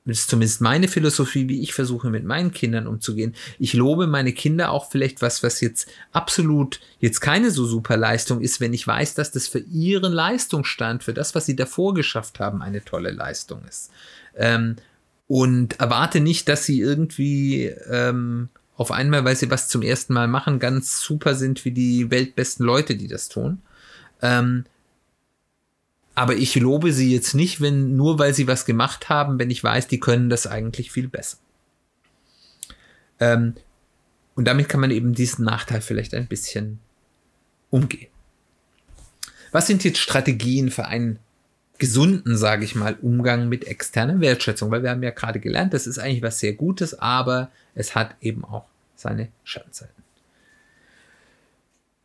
das 0.04 0.18
ist 0.18 0.30
zumindest 0.30 0.60
meine 0.60 0.88
Philosophie, 0.88 1.48
wie 1.48 1.62
ich 1.62 1.74
versuche 1.74 2.10
mit 2.10 2.24
meinen 2.24 2.52
Kindern 2.52 2.88
umzugehen. 2.88 3.36
Ich 3.60 3.72
lobe 3.72 4.08
meine 4.08 4.32
Kinder 4.32 4.72
auch 4.72 4.90
vielleicht 4.90 5.22
was, 5.22 5.44
was 5.44 5.60
jetzt 5.60 5.88
absolut 6.10 6.80
jetzt 6.98 7.20
keine 7.20 7.52
so 7.52 7.64
super 7.64 7.96
Leistung 7.96 8.40
ist, 8.40 8.60
wenn 8.60 8.74
ich 8.74 8.84
weiß, 8.84 9.14
dass 9.14 9.30
das 9.30 9.46
für 9.46 9.60
ihren 9.60 10.12
Leistungsstand, 10.12 11.04
für 11.04 11.14
das, 11.14 11.36
was 11.36 11.46
sie 11.46 11.54
davor 11.54 11.94
geschafft 11.94 12.40
haben, 12.40 12.62
eine 12.62 12.84
tolle 12.84 13.12
Leistung 13.12 13.62
ist. 13.68 13.92
Ähm, 14.36 14.76
und 15.28 15.78
erwarte 15.78 16.20
nicht, 16.20 16.48
dass 16.48 16.66
sie 16.66 16.80
irgendwie 16.80 17.66
ähm, 17.88 18.48
auf 18.76 18.90
einmal, 18.90 19.24
weil 19.24 19.36
sie 19.36 19.50
was 19.50 19.68
zum 19.68 19.82
ersten 19.82 20.14
Mal 20.14 20.28
machen, 20.28 20.58
ganz 20.58 21.00
super 21.00 21.34
sind 21.34 21.64
wie 21.64 21.72
die 21.72 22.10
weltbesten 22.10 22.64
Leute, 22.64 22.96
die 22.96 23.08
das 23.08 23.28
tun. 23.28 23.62
Ähm, 24.20 24.64
aber 26.14 26.36
ich 26.36 26.54
lobe 26.56 26.92
sie 26.92 27.12
jetzt 27.12 27.34
nicht, 27.34 27.60
wenn 27.60 27.96
nur 27.96 28.18
weil 28.18 28.34
sie 28.34 28.46
was 28.46 28.64
gemacht 28.64 29.08
haben, 29.08 29.38
wenn 29.38 29.50
ich 29.50 29.62
weiß, 29.62 29.88
die 29.88 30.00
können 30.00 30.28
das 30.28 30.46
eigentlich 30.46 30.90
viel 30.90 31.08
besser. 31.08 31.38
Ähm, 33.20 33.54
und 34.34 34.46
damit 34.46 34.68
kann 34.68 34.80
man 34.80 34.90
eben 34.90 35.14
diesen 35.14 35.44
Nachteil 35.44 35.80
vielleicht 35.80 36.14
ein 36.14 36.26
bisschen 36.26 36.80
umgehen. 37.70 38.08
Was 39.52 39.66
sind 39.66 39.84
jetzt 39.84 39.98
Strategien 39.98 40.70
für 40.70 40.86
einen 40.86 41.18
gesunden, 41.82 42.36
sage 42.36 42.64
ich 42.64 42.76
mal, 42.76 42.96
Umgang 43.02 43.48
mit 43.48 43.66
externer 43.66 44.20
Wertschätzung? 44.20 44.70
Weil 44.70 44.84
wir 44.84 44.90
haben 44.90 45.02
ja 45.02 45.10
gerade 45.10 45.40
gelernt, 45.40 45.74
das 45.74 45.88
ist 45.88 45.98
eigentlich 45.98 46.22
was 46.22 46.38
sehr 46.38 46.52
Gutes, 46.52 46.96
aber 47.00 47.50
es 47.74 47.96
hat 47.96 48.14
eben 48.20 48.44
auch 48.44 48.66
seine 48.94 49.28
Schattenseiten. 49.42 50.00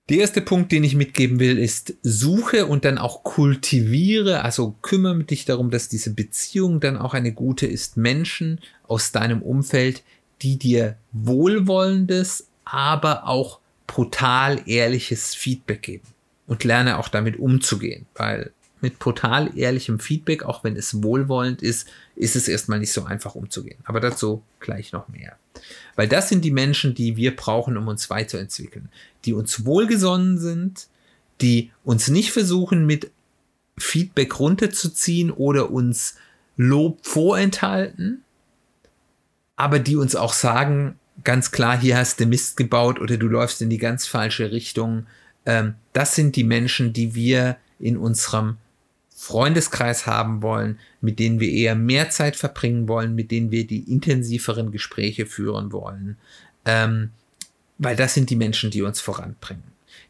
Der 0.09 0.17
erste 0.17 0.41
Punkt, 0.41 0.71
den 0.71 0.83
ich 0.83 0.95
mitgeben 0.95 1.39
will, 1.39 1.59
ist 1.59 1.93
suche 2.01 2.65
und 2.65 2.85
dann 2.85 2.97
auch 2.97 3.23
kultiviere, 3.23 4.43
also 4.43 4.73
kümmere 4.81 5.23
dich 5.23 5.45
darum, 5.45 5.69
dass 5.69 5.89
diese 5.89 6.15
Beziehung 6.15 6.79
dann 6.79 6.97
auch 6.97 7.13
eine 7.13 7.33
gute 7.33 7.67
ist. 7.67 7.97
Menschen 7.97 8.59
aus 8.87 9.11
deinem 9.11 9.43
Umfeld, 9.43 10.01
die 10.41 10.57
dir 10.57 10.97
wohlwollendes, 11.11 12.47
aber 12.65 13.27
auch 13.27 13.59
brutal 13.85 14.61
ehrliches 14.65 15.35
Feedback 15.35 15.83
geben 15.83 16.07
und 16.47 16.63
lerne 16.63 16.97
auch 16.97 17.09
damit 17.09 17.37
umzugehen, 17.37 18.07
weil 18.15 18.53
mit 18.81 18.99
brutal 18.99 19.57
ehrlichem 19.57 19.99
Feedback, 19.99 20.43
auch 20.43 20.63
wenn 20.63 20.75
es 20.75 21.01
wohlwollend 21.03 21.61
ist, 21.61 21.87
ist 22.15 22.35
es 22.35 22.47
erstmal 22.47 22.79
nicht 22.79 22.93
so 22.93 23.03
einfach 23.05 23.35
umzugehen. 23.35 23.79
Aber 23.83 23.99
dazu 23.99 24.43
gleich 24.59 24.91
noch 24.91 25.07
mehr. 25.07 25.37
Weil 25.95 26.07
das 26.07 26.29
sind 26.29 26.45
die 26.45 26.51
Menschen, 26.51 26.93
die 26.93 27.17
wir 27.17 27.35
brauchen, 27.35 27.77
um 27.77 27.87
uns 27.87 28.09
weiterzuentwickeln. 28.09 28.89
Die 29.25 29.33
uns 29.33 29.65
wohlgesonnen 29.65 30.37
sind, 30.37 30.87
die 31.41 31.71
uns 31.83 32.07
nicht 32.07 32.31
versuchen, 32.31 32.85
mit 32.85 33.11
Feedback 33.77 34.39
runterzuziehen 34.39 35.31
oder 35.31 35.71
uns 35.71 36.15
Lob 36.57 37.05
vorenthalten, 37.05 38.23
aber 39.55 39.77
die 39.79 39.95
uns 39.95 40.15
auch 40.15 40.33
sagen, 40.33 40.97
ganz 41.23 41.51
klar, 41.51 41.79
hier 41.79 41.97
hast 41.97 42.19
du 42.19 42.25
Mist 42.25 42.57
gebaut 42.57 42.99
oder 42.99 43.17
du 43.17 43.27
läufst 43.27 43.61
in 43.61 43.69
die 43.69 43.77
ganz 43.77 44.07
falsche 44.07 44.51
Richtung. 44.51 45.05
Ähm, 45.45 45.75
das 45.93 46.15
sind 46.15 46.35
die 46.35 46.43
Menschen, 46.43 46.93
die 46.93 47.13
wir 47.13 47.57
in 47.79 47.97
unserem 47.97 48.57
Freundeskreis 49.19 50.05
haben 50.05 50.43
wollen, 50.43 50.77
mit 51.01 51.17
denen 51.17 51.39
wir 51.39 51.51
eher 51.51 51.73
mehr 51.73 52.11
Zeit 52.11 52.35
verbringen 52.35 52.87
wollen, 52.87 53.15
mit 53.15 53.31
denen 53.31 53.49
wir 53.49 53.65
die 53.65 53.91
intensiveren 53.91 54.71
Gespräche 54.71 55.25
führen 55.25 55.71
wollen. 55.71 56.17
Ähm, 56.65 57.09
weil 57.79 57.95
das 57.95 58.13
sind 58.13 58.29
die 58.29 58.35
Menschen, 58.35 58.69
die 58.69 58.83
uns 58.83 59.01
voranbringen. 59.01 59.63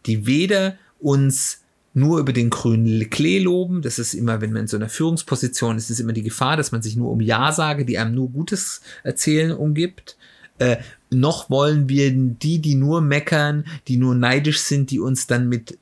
Die 0.06 0.26
weder 0.26 0.78
uns 1.00 1.62
nur 1.94 2.20
über 2.20 2.34
den 2.34 2.50
grünen 2.50 3.10
Klee 3.10 3.40
loben, 3.40 3.82
das 3.82 3.98
ist 3.98 4.14
immer, 4.14 4.42
wenn 4.42 4.52
man 4.52 4.64
in 4.64 4.68
so 4.68 4.76
einer 4.76 4.90
Führungsposition 4.90 5.78
ist, 5.78 5.90
ist 5.90 6.02
immer 6.02 6.12
die 6.12 6.22
Gefahr, 6.22 6.58
dass 6.58 6.74
man 6.74 6.82
sich 6.82 6.98
nur 6.98 7.10
um 7.10 7.22
Ja 7.22 7.54
sage, 7.54 7.86
die 7.86 7.98
einem 7.98 8.14
nur 8.14 8.30
Gutes 8.30 8.82
erzählen 9.04 9.54
umgibt. 9.54 10.18
Äh, 10.60 10.78
noch 11.12 11.50
wollen 11.50 11.88
wir 11.88 12.12
die, 12.12 12.60
die 12.60 12.76
nur 12.76 13.00
meckern, 13.00 13.64
die 13.88 13.96
nur 13.96 14.16
neidisch 14.16 14.60
sind, 14.60 14.92
die 14.92 15.00
uns 15.00 15.28
dann 15.28 15.48
mit 15.48 15.78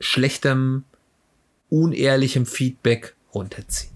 schlechtem 0.00 0.84
unehrlichem 1.70 2.46
Feedback 2.46 3.14
runterziehen. 3.34 3.92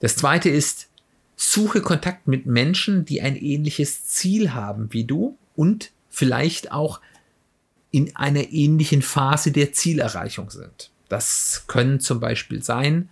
Das 0.00 0.16
zweite 0.16 0.50
ist, 0.50 0.88
suche 1.36 1.80
Kontakt 1.80 2.28
mit 2.28 2.46
Menschen, 2.46 3.04
die 3.04 3.22
ein 3.22 3.36
ähnliches 3.36 4.06
Ziel 4.06 4.52
haben 4.52 4.92
wie 4.92 5.04
du 5.04 5.36
und 5.54 5.90
vielleicht 6.08 6.72
auch 6.72 7.00
in 7.90 8.14
einer 8.16 8.52
ähnlichen 8.52 9.02
Phase 9.02 9.52
der 9.52 9.72
Zielerreichung 9.72 10.50
sind. 10.50 10.90
Das 11.08 11.64
können 11.66 12.00
zum 12.00 12.20
Beispiel 12.20 12.62
sein 12.62 13.08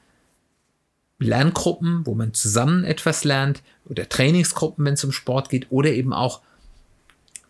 Lerngruppen, 1.18 2.04
wo 2.06 2.14
man 2.14 2.34
zusammen 2.34 2.84
etwas 2.84 3.24
lernt, 3.24 3.62
oder 3.86 4.08
Trainingsgruppen, 4.08 4.84
wenn 4.84 4.94
es 4.94 5.04
um 5.04 5.12
Sport 5.12 5.48
geht, 5.48 5.70
oder 5.70 5.90
eben 5.90 6.12
auch 6.12 6.42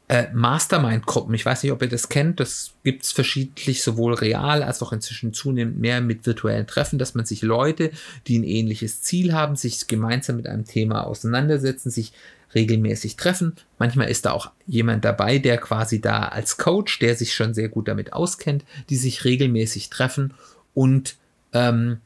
äh, 0.08 0.26
Mastermind-Gruppen. 0.32 1.34
Ich 1.34 1.46
weiß 1.46 1.62
nicht, 1.62 1.72
ob 1.72 1.80
ihr 1.82 1.88
das 1.88 2.08
kennt. 2.08 2.40
Das 2.40 2.72
gibt 2.82 3.04
es 3.04 3.12
verschiedentlich, 3.12 3.82
sowohl 3.82 4.14
real 4.14 4.62
als 4.62 4.82
auch 4.82 4.92
inzwischen 4.92 5.32
zunehmend 5.32 5.78
mehr 5.78 6.00
mit 6.00 6.26
virtuellen 6.26 6.66
Treffen, 6.66 6.98
dass 6.98 7.14
man 7.14 7.24
sich 7.24 7.42
Leute, 7.42 7.90
die 8.26 8.38
ein 8.38 8.44
ähnliches 8.44 9.02
Ziel 9.02 9.32
haben, 9.32 9.56
sich 9.56 9.86
gemeinsam 9.86 10.36
mit 10.36 10.46
einem 10.46 10.66
Thema 10.66 11.06
auseinandersetzen, 11.06 11.90
sich 11.90 12.12
regelmäßig 12.54 13.16
treffen. 13.16 13.54
Manchmal 13.78 14.08
ist 14.08 14.26
da 14.26 14.32
auch 14.32 14.50
jemand 14.66 15.04
dabei, 15.04 15.38
der 15.38 15.58
quasi 15.58 16.00
da 16.00 16.28
als 16.28 16.56
Coach, 16.56 16.98
der 16.98 17.16
sich 17.16 17.34
schon 17.34 17.54
sehr 17.54 17.68
gut 17.68 17.88
damit 17.88 18.12
auskennt, 18.12 18.64
die 18.90 18.96
sich 18.96 19.24
regelmäßig 19.24 19.90
treffen 19.90 20.34
und 20.72 21.16
ähm, 21.52 21.98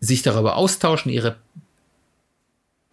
sich 0.00 0.22
darüber 0.22 0.56
austauschen, 0.56 1.10
ihre 1.10 1.36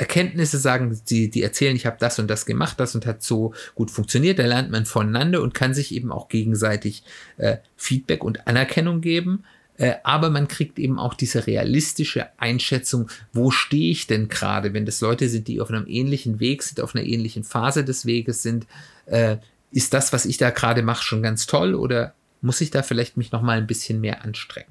Erkenntnisse 0.03 0.57
sagen, 0.57 0.99
die, 1.09 1.29
die 1.29 1.43
erzählen, 1.43 1.77
ich 1.77 1.85
habe 1.85 1.95
das 1.97 2.19
und 2.19 2.27
das 2.27 2.45
gemacht, 2.45 2.77
das 2.77 2.93
und 2.93 3.05
hat 3.05 3.23
so 3.23 3.53
gut 3.73 3.89
funktioniert. 3.89 4.37
Da 4.37 4.45
lernt 4.45 4.69
man 4.69 4.85
voneinander 4.85 5.41
und 5.41 5.53
kann 5.53 5.73
sich 5.73 5.95
eben 5.95 6.11
auch 6.11 6.27
gegenseitig 6.27 7.03
äh, 7.37 7.57
Feedback 7.77 8.21
und 8.25 8.45
Anerkennung 8.45 8.99
geben. 8.99 9.45
Äh, 9.77 9.93
aber 10.03 10.29
man 10.29 10.49
kriegt 10.49 10.77
eben 10.77 10.99
auch 10.99 11.13
diese 11.13 11.47
realistische 11.47 12.27
Einschätzung, 12.37 13.09
wo 13.31 13.49
stehe 13.49 13.91
ich 13.91 14.05
denn 14.05 14.27
gerade, 14.27 14.73
wenn 14.73 14.85
das 14.85 14.99
Leute 14.99 15.29
sind, 15.29 15.47
die 15.47 15.61
auf 15.61 15.69
einem 15.69 15.87
ähnlichen 15.87 16.41
Weg 16.41 16.63
sind, 16.63 16.81
auf 16.81 16.95
einer 16.95 17.05
ähnlichen 17.05 17.45
Phase 17.45 17.85
des 17.85 18.05
Weges 18.05 18.41
sind. 18.41 18.67
Äh, 19.05 19.37
ist 19.71 19.93
das, 19.93 20.11
was 20.11 20.25
ich 20.25 20.35
da 20.37 20.49
gerade 20.49 20.83
mache, 20.83 21.03
schon 21.03 21.23
ganz 21.23 21.47
toll 21.47 21.75
oder 21.75 22.13
muss 22.41 22.59
ich 22.59 22.71
da 22.71 22.83
vielleicht 22.83 23.15
mich 23.15 23.31
noch 23.31 23.41
mal 23.41 23.57
ein 23.57 23.67
bisschen 23.67 24.01
mehr 24.01 24.25
anstrengen? 24.25 24.67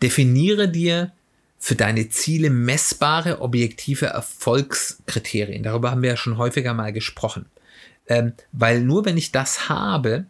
Definiere 0.00 0.68
dir 0.68 1.12
für 1.62 1.76
deine 1.76 2.08
Ziele 2.08 2.48
messbare, 2.48 3.42
objektive 3.42 4.06
Erfolgskriterien. 4.06 5.62
Darüber 5.62 5.90
haben 5.90 6.00
wir 6.02 6.08
ja 6.08 6.16
schon 6.16 6.38
häufiger 6.38 6.72
mal 6.72 6.92
gesprochen. 6.92 7.46
Ähm, 8.08 8.32
weil 8.50 8.80
nur 8.80 9.04
wenn 9.04 9.18
ich 9.18 9.30
das 9.30 9.68
habe, 9.68 10.24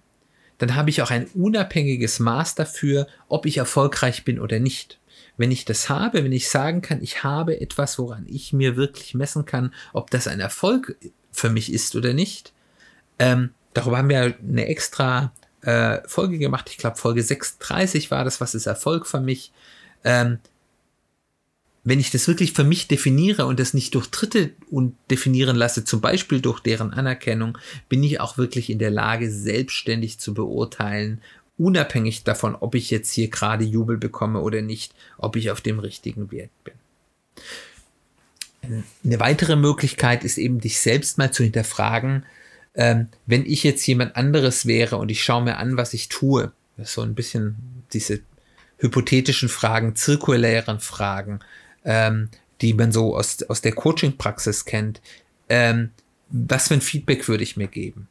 dann 0.58 0.74
habe 0.74 0.90
ich 0.90 1.00
auch 1.00 1.10
ein 1.10 1.28
unabhängiges 1.28 2.18
Maß 2.18 2.56
dafür, 2.56 3.06
ob 3.28 3.46
ich 3.46 3.58
erfolgreich 3.58 4.24
bin 4.24 4.40
oder 4.40 4.58
nicht. 4.58 4.98
Wenn 5.36 5.52
ich 5.52 5.64
das 5.64 5.88
habe, 5.88 6.24
wenn 6.24 6.32
ich 6.32 6.50
sagen 6.50 6.82
kann, 6.82 7.00
ich 7.00 7.22
habe 7.22 7.60
etwas, 7.60 7.98
woran 7.98 8.26
ich 8.28 8.52
mir 8.52 8.76
wirklich 8.76 9.14
messen 9.14 9.46
kann, 9.46 9.72
ob 9.92 10.10
das 10.10 10.26
ein 10.26 10.40
Erfolg 10.40 10.96
für 11.30 11.48
mich 11.48 11.72
ist 11.72 11.94
oder 11.94 12.12
nicht, 12.12 12.52
ähm, 13.20 13.50
darüber 13.72 13.98
haben 13.98 14.08
wir 14.08 14.34
eine 14.36 14.66
extra 14.66 15.32
äh, 15.62 16.00
Folge 16.06 16.38
gemacht. 16.38 16.68
Ich 16.70 16.76
glaube, 16.76 16.96
Folge 16.96 17.22
36 17.22 18.10
war 18.10 18.24
das, 18.24 18.40
was 18.40 18.56
ist 18.56 18.66
Erfolg 18.66 19.06
für 19.06 19.20
mich. 19.20 19.52
Ähm, 20.02 20.40
wenn 21.82 22.00
ich 22.00 22.10
das 22.10 22.28
wirklich 22.28 22.52
für 22.52 22.64
mich 22.64 22.88
definiere 22.88 23.46
und 23.46 23.58
das 23.58 23.72
nicht 23.72 23.94
durch 23.94 24.08
Dritte 24.08 24.50
definieren 25.10 25.56
lasse, 25.56 25.84
zum 25.84 26.00
Beispiel 26.00 26.40
durch 26.40 26.60
deren 26.60 26.92
Anerkennung, 26.92 27.56
bin 27.88 28.02
ich 28.02 28.20
auch 28.20 28.36
wirklich 28.36 28.68
in 28.68 28.78
der 28.78 28.90
Lage, 28.90 29.30
selbstständig 29.30 30.18
zu 30.18 30.34
beurteilen, 30.34 31.22
unabhängig 31.56 32.24
davon, 32.24 32.54
ob 32.54 32.74
ich 32.74 32.90
jetzt 32.90 33.12
hier 33.12 33.28
gerade 33.28 33.64
Jubel 33.64 33.96
bekomme 33.96 34.40
oder 34.40 34.62
nicht, 34.62 34.94
ob 35.18 35.36
ich 35.36 35.50
auf 35.50 35.60
dem 35.60 35.78
richtigen 35.78 36.30
Wert 36.30 36.50
bin. 36.64 36.74
Eine 39.04 39.20
weitere 39.20 39.56
Möglichkeit 39.56 40.22
ist 40.22 40.36
eben, 40.36 40.60
dich 40.60 40.80
selbst 40.80 41.16
mal 41.16 41.32
zu 41.32 41.42
hinterfragen, 41.42 42.24
ähm, 42.74 43.08
wenn 43.26 43.44
ich 43.46 43.64
jetzt 43.64 43.86
jemand 43.86 44.16
anderes 44.16 44.66
wäre 44.66 44.96
und 44.96 45.10
ich 45.10 45.24
schaue 45.24 45.44
mir 45.44 45.56
an, 45.56 45.76
was 45.76 45.94
ich 45.94 46.08
tue, 46.08 46.52
so 46.82 47.02
ein 47.02 47.14
bisschen 47.14 47.56
diese 47.92 48.20
hypothetischen 48.78 49.48
Fragen, 49.48 49.96
zirkulären 49.96 50.80
Fragen, 50.80 51.40
ähm, 51.84 52.28
die 52.60 52.74
man 52.74 52.92
so 52.92 53.16
aus, 53.16 53.42
aus 53.44 53.60
der 53.60 53.72
Coaching-Praxis 53.72 54.64
kennt, 54.64 55.00
ähm, 55.48 55.90
was 56.28 56.68
für 56.68 56.74
ein 56.74 56.80
Feedback 56.80 57.26
würde 57.28 57.42
ich 57.42 57.56
mir 57.56 57.68
geben? 57.68 58.08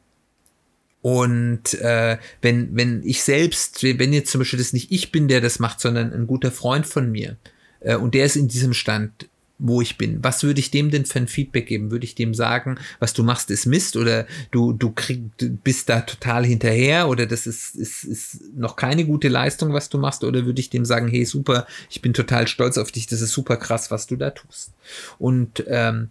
Und 1.02 1.74
äh, 1.74 2.18
wenn, 2.42 2.76
wenn 2.76 3.02
ich 3.04 3.22
selbst, 3.22 3.82
wenn 3.82 4.12
jetzt 4.12 4.30
zum 4.30 4.40
Beispiel 4.40 4.58
das 4.58 4.74
nicht 4.74 4.92
ich 4.92 5.10
bin, 5.10 5.28
der 5.28 5.40
das 5.40 5.58
macht, 5.58 5.80
sondern 5.80 6.12
ein 6.12 6.26
guter 6.26 6.52
Freund 6.52 6.86
von 6.86 7.10
mir, 7.10 7.36
äh, 7.80 7.96
und 7.96 8.14
der 8.14 8.26
ist 8.26 8.36
in 8.36 8.48
diesem 8.48 8.74
Stand, 8.74 9.29
wo 9.60 9.82
ich 9.82 9.98
bin. 9.98 10.24
Was 10.24 10.42
würde 10.42 10.58
ich 10.58 10.70
dem 10.70 10.90
denn 10.90 11.04
für 11.04 11.18
ein 11.18 11.28
Feedback 11.28 11.66
geben? 11.66 11.90
Würde 11.90 12.04
ich 12.04 12.14
dem 12.14 12.34
sagen, 12.34 12.78
was 12.98 13.12
du 13.12 13.22
machst, 13.22 13.50
ist 13.50 13.66
Mist 13.66 13.96
oder 13.96 14.26
du, 14.50 14.72
du, 14.72 14.90
krieg, 14.90 15.20
du 15.36 15.50
bist 15.50 15.88
da 15.88 16.00
total 16.00 16.44
hinterher 16.44 17.08
oder 17.08 17.26
das 17.26 17.46
ist, 17.46 17.76
ist, 17.76 18.04
ist 18.04 18.40
noch 18.56 18.76
keine 18.76 19.04
gute 19.04 19.28
Leistung, 19.28 19.72
was 19.72 19.90
du 19.90 19.98
machst? 19.98 20.24
Oder 20.24 20.46
würde 20.46 20.60
ich 20.60 20.70
dem 20.70 20.84
sagen, 20.84 21.08
hey, 21.08 21.24
super, 21.24 21.66
ich 21.90 22.00
bin 22.00 22.14
total 22.14 22.48
stolz 22.48 22.78
auf 22.78 22.90
dich, 22.90 23.06
das 23.06 23.20
ist 23.20 23.32
super 23.32 23.58
krass, 23.58 23.90
was 23.90 24.06
du 24.06 24.16
da 24.16 24.30
tust. 24.30 24.72
Und 25.18 25.62
ähm, 25.68 26.08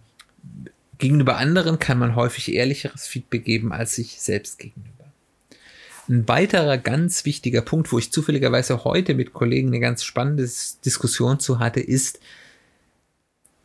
gegenüber 0.98 1.36
anderen 1.36 1.78
kann 1.80 1.98
man 1.98 2.14
häufig 2.14 2.52
ehrlicheres 2.54 3.06
Feedback 3.06 3.44
geben 3.44 3.72
als 3.72 3.96
sich 3.96 4.20
selbst 4.20 4.58
gegenüber. 4.58 4.90
Ein 6.08 6.28
weiterer 6.28 6.78
ganz 6.78 7.24
wichtiger 7.24 7.62
Punkt, 7.62 7.92
wo 7.92 7.98
ich 7.98 8.12
zufälligerweise 8.12 8.84
heute 8.84 9.14
mit 9.14 9.32
Kollegen 9.32 9.68
eine 9.68 9.80
ganz 9.80 10.04
spannende 10.04 10.48
Diskussion 10.84 11.40
zu 11.40 11.58
hatte, 11.58 11.80
ist, 11.80 12.20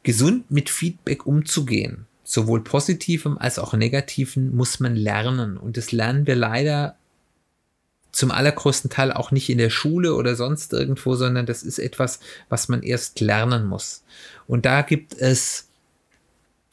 gesund 0.06 0.50
mit 0.52 0.70
Feedback 0.70 1.26
umzugehen. 1.26 2.06
Sowohl 2.24 2.64
positivem 2.64 3.38
als 3.38 3.60
auch 3.60 3.74
negativem 3.74 4.56
muss 4.56 4.80
man 4.80 4.96
lernen. 4.96 5.58
Und 5.58 5.76
das 5.78 5.92
lernen 5.92 6.26
wir 6.26 6.36
leider 6.36 6.96
zum 8.12 8.32
allergrößten 8.32 8.90
Teil 8.90 9.12
auch 9.12 9.32
nicht 9.32 9.50
in 9.50 9.58
der 9.58 9.70
Schule 9.70 10.16
oder 10.16 10.36
sonst 10.36 10.72
irgendwo, 10.72 11.16
sondern 11.16 11.46
das 11.46 11.64
ist 11.64 11.80
etwas, 11.80 12.22
was 12.48 12.70
man 12.70 12.82
erst 12.82 13.20
lernen 13.20 13.66
muss. 13.66 14.04
Und 14.48 14.66
da 14.66 14.84
gibt 14.84 15.14
es, 15.16 15.68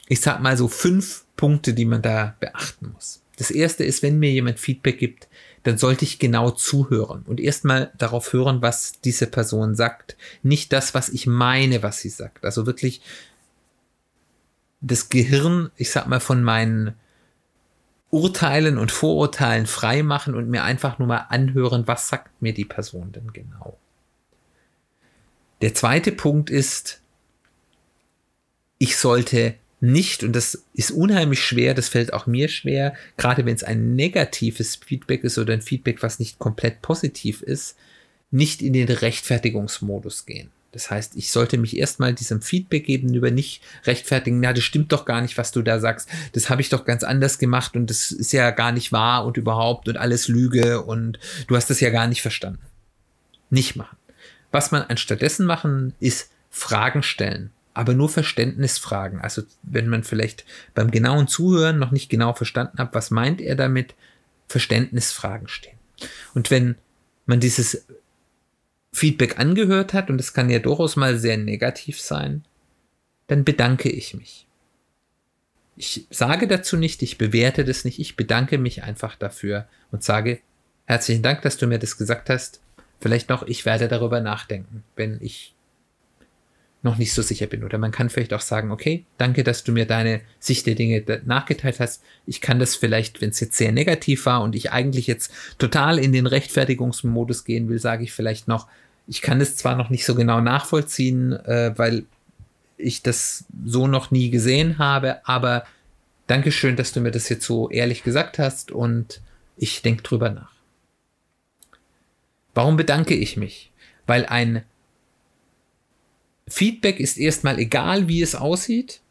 ich 0.07 0.21
sag 0.21 0.41
mal 0.41 0.55
so 0.55 0.69
fünf 0.69 1.25
Punkte, 1.35 1.73
die 1.73 1.85
man 1.85 2.01
da 2.01 2.37
beachten 2.39 2.91
muss. 2.93 3.22
Das 3.43 3.51
erste 3.51 3.83
ist, 3.83 4.01
wenn 4.03 4.19
mir 4.19 4.31
jemand 4.31 4.57
Feedback 4.57 4.99
gibt, 4.99 5.27
dann 5.63 5.77
sollte 5.77 6.05
ich 6.05 6.17
genau 6.17 6.49
zuhören 6.49 7.23
und 7.23 7.41
erstmal 7.41 7.91
darauf 7.97 8.31
hören, 8.31 8.61
was 8.61 9.01
diese 9.01 9.27
Person 9.27 9.75
sagt. 9.75 10.15
Nicht 10.43 10.71
das, 10.71 10.93
was 10.93 11.09
ich 11.09 11.27
meine, 11.27 11.83
was 11.83 11.99
sie 11.99 12.07
sagt. 12.07 12.45
Also 12.45 12.65
wirklich 12.65 13.01
das 14.79 15.09
Gehirn, 15.09 15.71
ich 15.75 15.91
sag 15.91 16.07
mal, 16.07 16.21
von 16.21 16.41
meinen 16.41 16.93
Urteilen 18.11 18.77
und 18.77 18.93
Vorurteilen 18.93 19.67
frei 19.67 20.03
machen 20.03 20.35
und 20.35 20.47
mir 20.49 20.63
einfach 20.63 20.97
nur 20.97 21.09
mal 21.09 21.25
anhören, 21.27 21.85
was 21.85 22.07
sagt 22.07 22.41
mir 22.41 22.53
die 22.53 22.63
Person 22.63 23.11
denn 23.11 23.33
genau. 23.33 23.77
Der 25.59 25.73
zweite 25.73 26.13
Punkt 26.13 26.49
ist, 26.49 27.01
ich 28.77 28.95
sollte 28.95 29.55
nicht, 29.83 30.23
und 30.23 30.33
das 30.33 30.63
ist 30.73 30.91
unheimlich 30.91 31.41
schwer, 31.41 31.73
das 31.73 31.89
fällt 31.89 32.13
auch 32.13 32.25
mir 32.25 32.47
schwer, 32.47 32.93
gerade 33.17 33.45
wenn 33.45 33.55
es 33.55 33.65
ein 33.65 33.97
negatives 33.97 34.77
Feedback 34.77 35.25
ist 35.25 35.37
oder 35.37 35.51
ein 35.51 35.61
Feedback, 35.61 36.01
was 36.01 36.19
nicht 36.19 36.39
komplett 36.39 36.81
positiv 36.81 37.41
ist, 37.41 37.75
nicht 38.31 38.61
in 38.61 38.71
den 38.71 38.87
Rechtfertigungsmodus 38.87 40.25
gehen. 40.25 40.51
Das 40.71 40.89
heißt, 40.89 41.17
ich 41.17 41.31
sollte 41.31 41.57
mich 41.57 41.75
erstmal 41.75 42.13
diesem 42.13 42.41
Feedback 42.41 42.85
geben 42.85 43.13
über 43.13 43.29
nicht 43.29 43.61
rechtfertigen, 43.83 44.39
na, 44.39 44.53
das 44.53 44.63
stimmt 44.63 44.93
doch 44.93 45.03
gar 45.03 45.21
nicht, 45.21 45.37
was 45.37 45.51
du 45.51 45.61
da 45.61 45.81
sagst. 45.81 46.07
Das 46.31 46.49
habe 46.49 46.61
ich 46.61 46.69
doch 46.69 46.85
ganz 46.85 47.03
anders 47.03 47.37
gemacht 47.37 47.75
und 47.75 47.89
das 47.89 48.13
ist 48.13 48.31
ja 48.31 48.51
gar 48.51 48.71
nicht 48.71 48.93
wahr 48.93 49.25
und 49.25 49.35
überhaupt 49.35 49.89
und 49.89 49.97
alles 49.97 50.29
Lüge 50.29 50.81
und 50.81 51.19
du 51.47 51.57
hast 51.57 51.69
das 51.69 51.81
ja 51.81 51.89
gar 51.89 52.07
nicht 52.07 52.21
verstanden. 52.21 52.61
Nicht 53.49 53.75
machen. 53.75 53.97
Was 54.49 54.71
man 54.71 54.83
anstattdessen 54.83 55.45
machen, 55.45 55.93
ist 55.99 56.29
Fragen 56.49 57.03
stellen 57.03 57.51
aber 57.73 57.93
nur 57.93 58.09
Verständnisfragen. 58.09 59.19
Also 59.19 59.43
wenn 59.63 59.87
man 59.87 60.03
vielleicht 60.03 60.45
beim 60.73 60.91
genauen 60.91 61.27
Zuhören 61.27 61.79
noch 61.79 61.91
nicht 61.91 62.09
genau 62.09 62.33
verstanden 62.33 62.77
hat, 62.77 62.93
was 62.93 63.11
meint 63.11 63.41
er 63.41 63.55
damit, 63.55 63.95
Verständnisfragen 64.47 65.47
stehen. 65.47 65.77
Und 66.33 66.51
wenn 66.51 66.75
man 67.25 67.39
dieses 67.39 67.85
Feedback 68.91 69.39
angehört 69.39 69.93
hat, 69.93 70.09
und 70.09 70.17
das 70.17 70.33
kann 70.33 70.49
ja 70.49 70.59
durchaus 70.59 70.95
mal 70.95 71.17
sehr 71.17 71.37
negativ 71.37 71.99
sein, 71.99 72.43
dann 73.27 73.43
bedanke 73.43 73.89
ich 73.89 74.13
mich. 74.13 74.47
Ich 75.75 76.05
sage 76.11 76.47
dazu 76.47 76.77
nicht, 76.77 77.01
ich 77.01 77.17
bewerte 77.17 77.65
das 77.65 77.83
nicht, 77.83 77.99
ich 77.99 78.15
bedanke 78.15 78.59
mich 78.59 78.83
einfach 78.83 79.15
dafür 79.15 79.67
und 79.91 80.03
sage, 80.03 80.39
herzlichen 80.85 81.23
Dank, 81.23 81.41
dass 81.41 81.57
du 81.57 81.65
mir 81.65 81.79
das 81.79 81.97
gesagt 81.97 82.29
hast. 82.29 82.61
Vielleicht 82.99 83.29
noch, 83.29 83.43
ich 83.43 83.65
werde 83.65 83.87
darüber 83.87 84.19
nachdenken, 84.19 84.83
wenn 84.95 85.17
ich 85.19 85.55
noch 86.83 86.97
nicht 86.97 87.13
so 87.13 87.21
sicher 87.21 87.47
bin. 87.47 87.63
Oder 87.63 87.77
man 87.77 87.91
kann 87.91 88.09
vielleicht 88.09 88.33
auch 88.33 88.41
sagen, 88.41 88.71
okay, 88.71 89.05
danke, 89.17 89.43
dass 89.43 89.63
du 89.63 89.71
mir 89.71 89.85
deine 89.85 90.21
Sicht 90.39 90.67
der 90.67 90.75
Dinge 90.75 91.03
nachgeteilt 91.25 91.79
hast. 91.79 92.03
Ich 92.25 92.41
kann 92.41 92.59
das 92.59 92.75
vielleicht, 92.75 93.21
wenn 93.21 93.29
es 93.29 93.39
jetzt 93.39 93.57
sehr 93.57 93.71
negativ 93.71 94.25
war 94.25 94.41
und 94.41 94.53
ich 94.53 94.71
eigentlich 94.71 95.07
jetzt 95.07 95.31
total 95.57 95.97
in 95.97 96.11
den 96.11 96.27
Rechtfertigungsmodus 96.27 97.45
gehen 97.45 97.69
will, 97.69 97.79
sage 97.79 98.03
ich 98.03 98.11
vielleicht 98.11 98.47
noch, 98.47 98.67
ich 99.07 99.21
kann 99.21 99.41
es 99.41 99.55
zwar 99.55 99.75
noch 99.75 99.89
nicht 99.89 100.05
so 100.05 100.13
genau 100.13 100.41
nachvollziehen, 100.41 101.33
äh, 101.33 101.73
weil 101.77 102.05
ich 102.77 103.01
das 103.01 103.45
so 103.65 103.87
noch 103.87 104.11
nie 104.11 104.29
gesehen 104.29 104.77
habe, 104.77 105.25
aber 105.25 105.65
Dankeschön, 106.27 106.75
dass 106.77 106.93
du 106.93 107.01
mir 107.01 107.11
das 107.11 107.27
jetzt 107.29 107.45
so 107.45 107.69
ehrlich 107.69 108.03
gesagt 108.03 108.39
hast 108.39 108.71
und 108.71 109.21
ich 109.57 109.81
denke 109.81 110.03
drüber 110.03 110.29
nach. 110.29 110.51
Warum 112.53 112.77
bedanke 112.77 113.13
ich 113.13 113.35
mich? 113.35 113.71
Weil 114.05 114.25
ein 114.25 114.63
Feedback 116.47 116.99
ist 116.99 117.17
erstmal 117.17 117.59
egal, 117.59 118.07
wie 118.07 118.21
es 118.21 118.35
aussieht, 118.35 119.01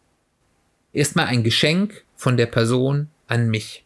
erstmal 0.92 1.26
ein 1.26 1.42
Geschenk 1.42 2.04
von 2.14 2.36
der 2.36 2.46
Person 2.46 3.08
an 3.26 3.48
mich. 3.48 3.84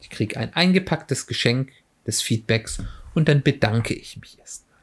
Ich 0.00 0.10
kriege 0.10 0.36
ein 0.38 0.52
eingepacktes 0.54 1.26
Geschenk 1.26 1.70
des 2.06 2.20
Feedbacks 2.20 2.82
und 3.14 3.28
dann 3.28 3.42
bedanke 3.42 3.94
ich 3.94 4.16
mich 4.16 4.38
erstmal. 4.38 4.78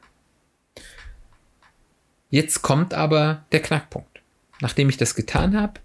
Jetzt 2.30 2.62
kommt 2.62 2.94
aber 2.94 3.44
der 3.52 3.60
Knackpunkt. 3.60 4.22
Nachdem 4.60 4.88
ich 4.88 4.96
das 4.96 5.14
getan 5.14 5.60
habe 5.60 5.80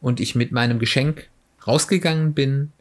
und 0.00 0.20
ich 0.20 0.34
mit 0.34 0.50
meinem 0.50 0.78
Geschenk 0.78 1.28
rausgegangen 1.66 2.34
bin, 2.34 2.72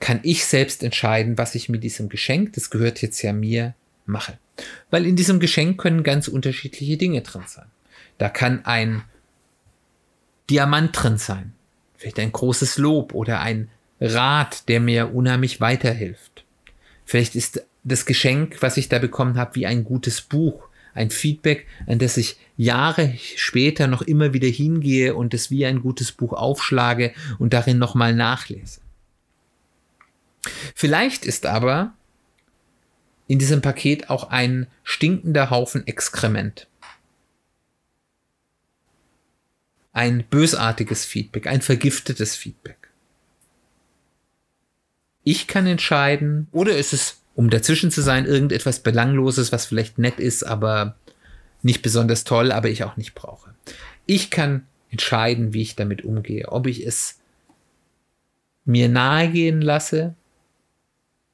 kann 0.00 0.20
ich 0.22 0.44
selbst 0.44 0.82
entscheiden, 0.82 1.38
was 1.38 1.54
ich 1.54 1.68
mit 1.68 1.82
diesem 1.82 2.08
Geschenk, 2.08 2.52
das 2.54 2.70
gehört 2.70 3.02
jetzt 3.02 3.20
ja 3.22 3.32
mir, 3.32 3.74
mache. 4.08 4.38
Weil 4.90 5.06
in 5.06 5.16
diesem 5.16 5.40
Geschenk 5.40 5.80
können 5.80 6.02
ganz 6.02 6.28
unterschiedliche 6.28 6.96
Dinge 6.96 7.22
drin 7.22 7.44
sein. 7.46 7.66
Da 8.18 8.28
kann 8.28 8.64
ein 8.64 9.04
Diamant 10.50 10.90
drin 10.92 11.18
sein, 11.18 11.52
vielleicht 11.96 12.18
ein 12.18 12.32
großes 12.32 12.78
Lob 12.78 13.14
oder 13.14 13.40
ein 13.40 13.70
Rat, 14.00 14.68
der 14.68 14.80
mir 14.80 15.14
unheimlich 15.14 15.60
weiterhilft. 15.60 16.44
Vielleicht 17.04 17.36
ist 17.36 17.64
das 17.84 18.06
Geschenk, 18.06 18.56
was 18.60 18.76
ich 18.76 18.88
da 18.88 18.98
bekommen 18.98 19.36
habe, 19.36 19.56
wie 19.56 19.66
ein 19.66 19.84
gutes 19.84 20.20
Buch, 20.20 20.68
ein 20.94 21.10
Feedback, 21.10 21.66
an 21.86 21.98
das 21.98 22.16
ich 22.16 22.36
Jahre 22.56 23.14
später 23.36 23.86
noch 23.86 24.02
immer 24.02 24.32
wieder 24.32 24.48
hingehe 24.48 25.14
und 25.14 25.34
es 25.34 25.50
wie 25.50 25.64
ein 25.66 25.80
gutes 25.80 26.12
Buch 26.12 26.32
aufschlage 26.32 27.12
und 27.38 27.52
darin 27.52 27.78
nochmal 27.78 28.14
nachlese. 28.14 28.80
Vielleicht 30.74 31.24
ist 31.24 31.46
aber 31.46 31.94
in 33.28 33.38
diesem 33.38 33.62
Paket 33.62 34.10
auch 34.10 34.30
ein 34.30 34.66
stinkender 34.82 35.50
Haufen 35.50 35.86
Exkrement. 35.86 36.66
Ein 39.92 40.24
bösartiges 40.28 41.04
Feedback, 41.04 41.46
ein 41.46 41.60
vergiftetes 41.60 42.34
Feedback. 42.34 42.88
Ich 45.24 45.46
kann 45.46 45.66
entscheiden, 45.66 46.48
oder 46.52 46.76
ist 46.76 46.92
es, 46.92 47.20
um 47.34 47.50
dazwischen 47.50 47.90
zu 47.90 48.00
sein, 48.00 48.24
irgendetwas 48.24 48.80
Belangloses, 48.80 49.52
was 49.52 49.66
vielleicht 49.66 49.98
nett 49.98 50.18
ist, 50.18 50.42
aber 50.42 50.96
nicht 51.62 51.82
besonders 51.82 52.24
toll, 52.24 52.50
aber 52.50 52.70
ich 52.70 52.82
auch 52.84 52.96
nicht 52.96 53.14
brauche. 53.14 53.54
Ich 54.06 54.30
kann 54.30 54.66
entscheiden, 54.90 55.52
wie 55.52 55.62
ich 55.62 55.76
damit 55.76 56.02
umgehe, 56.02 56.48
ob 56.48 56.66
ich 56.66 56.86
es 56.86 57.18
mir 58.64 58.88
nahegehen 58.88 59.60
lasse 59.60 60.14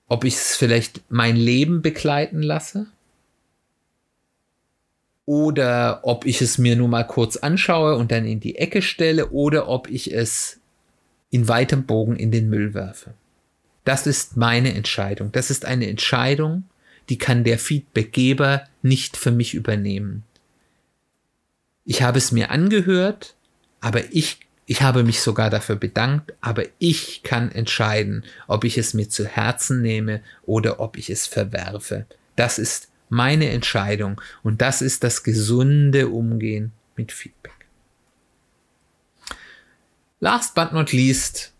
ob 0.08 0.24
ich 0.24 0.34
es 0.34 0.56
vielleicht 0.56 1.02
mein 1.08 1.36
Leben 1.36 1.82
begleiten 1.82 2.42
lasse 2.42 2.86
oder 5.26 6.00
ob 6.02 6.26
ich 6.26 6.42
es 6.42 6.58
mir 6.58 6.76
nur 6.76 6.88
mal 6.88 7.04
kurz 7.04 7.36
anschaue 7.36 7.96
und 7.96 8.12
dann 8.12 8.26
in 8.26 8.40
die 8.40 8.56
Ecke 8.56 8.82
stelle 8.82 9.30
oder 9.30 9.68
ob 9.68 9.88
ich 9.88 10.12
es 10.12 10.60
in 11.30 11.48
weitem 11.48 11.84
Bogen 11.84 12.16
in 12.16 12.30
den 12.30 12.48
Müll 12.48 12.74
werfe. 12.74 13.14
Das 13.84 14.06
ist 14.06 14.36
meine 14.36 14.74
Entscheidung. 14.74 15.32
Das 15.32 15.50
ist 15.50 15.64
eine 15.64 15.88
Entscheidung, 15.88 16.64
die 17.08 17.18
kann 17.18 17.44
der 17.44 17.58
Feedbackgeber 17.58 18.64
nicht 18.82 19.16
für 19.16 19.30
mich 19.30 19.54
übernehmen. 19.54 20.22
Ich 21.84 22.02
habe 22.02 22.18
es 22.18 22.32
mir 22.32 22.50
angehört, 22.50 23.34
aber 23.80 24.12
ich 24.12 24.38
ich 24.66 24.82
habe 24.82 25.02
mich 25.02 25.20
sogar 25.20 25.50
dafür 25.50 25.76
bedankt, 25.76 26.32
aber 26.40 26.64
ich 26.78 27.22
kann 27.22 27.52
entscheiden, 27.52 28.24
ob 28.46 28.64
ich 28.64 28.78
es 28.78 28.94
mir 28.94 29.08
zu 29.08 29.26
Herzen 29.26 29.82
nehme 29.82 30.22
oder 30.44 30.80
ob 30.80 30.96
ich 30.96 31.10
es 31.10 31.26
verwerfe. 31.26 32.06
Das 32.36 32.58
ist 32.58 32.90
meine 33.08 33.50
Entscheidung 33.50 34.20
und 34.42 34.62
das 34.62 34.80
ist 34.80 35.04
das 35.04 35.22
gesunde 35.22 36.08
Umgehen 36.08 36.72
mit 36.96 37.12
Feedback. 37.12 37.52
Last 40.20 40.54
but 40.54 40.72
not 40.72 40.92
least, 40.92 41.52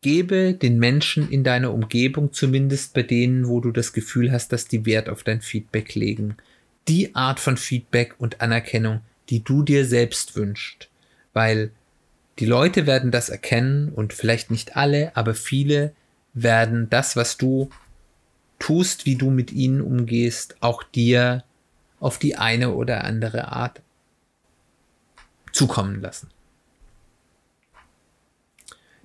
gebe 0.00 0.54
den 0.54 0.78
Menschen 0.78 1.30
in 1.30 1.44
deiner 1.44 1.72
Umgebung, 1.72 2.32
zumindest 2.32 2.92
bei 2.92 3.04
denen, 3.04 3.46
wo 3.46 3.60
du 3.60 3.70
das 3.70 3.92
Gefühl 3.92 4.32
hast, 4.32 4.52
dass 4.52 4.66
die 4.66 4.84
Wert 4.84 5.08
auf 5.08 5.22
dein 5.22 5.40
Feedback 5.40 5.94
legen, 5.94 6.36
die 6.88 7.14
Art 7.14 7.38
von 7.38 7.56
Feedback 7.56 8.16
und 8.18 8.40
Anerkennung, 8.40 9.00
die 9.30 9.44
du 9.44 9.62
dir 9.62 9.86
selbst 9.86 10.34
wünschst. 10.34 10.90
Weil 11.34 11.70
die 12.38 12.46
Leute 12.46 12.86
werden 12.86 13.10
das 13.10 13.28
erkennen 13.28 13.90
und 13.90 14.12
vielleicht 14.12 14.50
nicht 14.50 14.76
alle, 14.76 15.14
aber 15.14 15.34
viele 15.34 15.92
werden 16.32 16.88
das, 16.88 17.14
was 17.14 17.36
du 17.36 17.68
tust, 18.58 19.04
wie 19.04 19.16
du 19.16 19.30
mit 19.30 19.52
ihnen 19.52 19.82
umgehst, 19.82 20.56
auch 20.60 20.82
dir 20.82 21.44
auf 22.00 22.18
die 22.18 22.36
eine 22.36 22.72
oder 22.72 23.04
andere 23.04 23.48
Art 23.48 23.82
zukommen 25.52 26.00
lassen. 26.00 26.30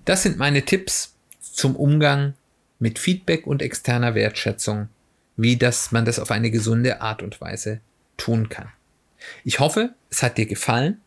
Das 0.05 0.23
sind 0.23 0.37
meine 0.37 0.65
Tipps 0.65 1.15
zum 1.39 1.75
Umgang 1.75 2.33
mit 2.79 2.97
Feedback 2.97 3.45
und 3.45 3.61
externer 3.61 4.15
Wertschätzung, 4.15 4.89
wie 5.37 5.57
das 5.57 5.91
man 5.91 6.05
das 6.05 6.19
auf 6.19 6.31
eine 6.31 6.49
gesunde 6.49 7.01
Art 7.01 7.21
und 7.21 7.39
Weise 7.41 7.81
tun 8.17 8.49
kann. 8.49 8.69
Ich 9.43 9.59
hoffe, 9.59 9.93
es 10.09 10.23
hat 10.23 10.37
dir 10.37 10.45
gefallen. 10.45 11.01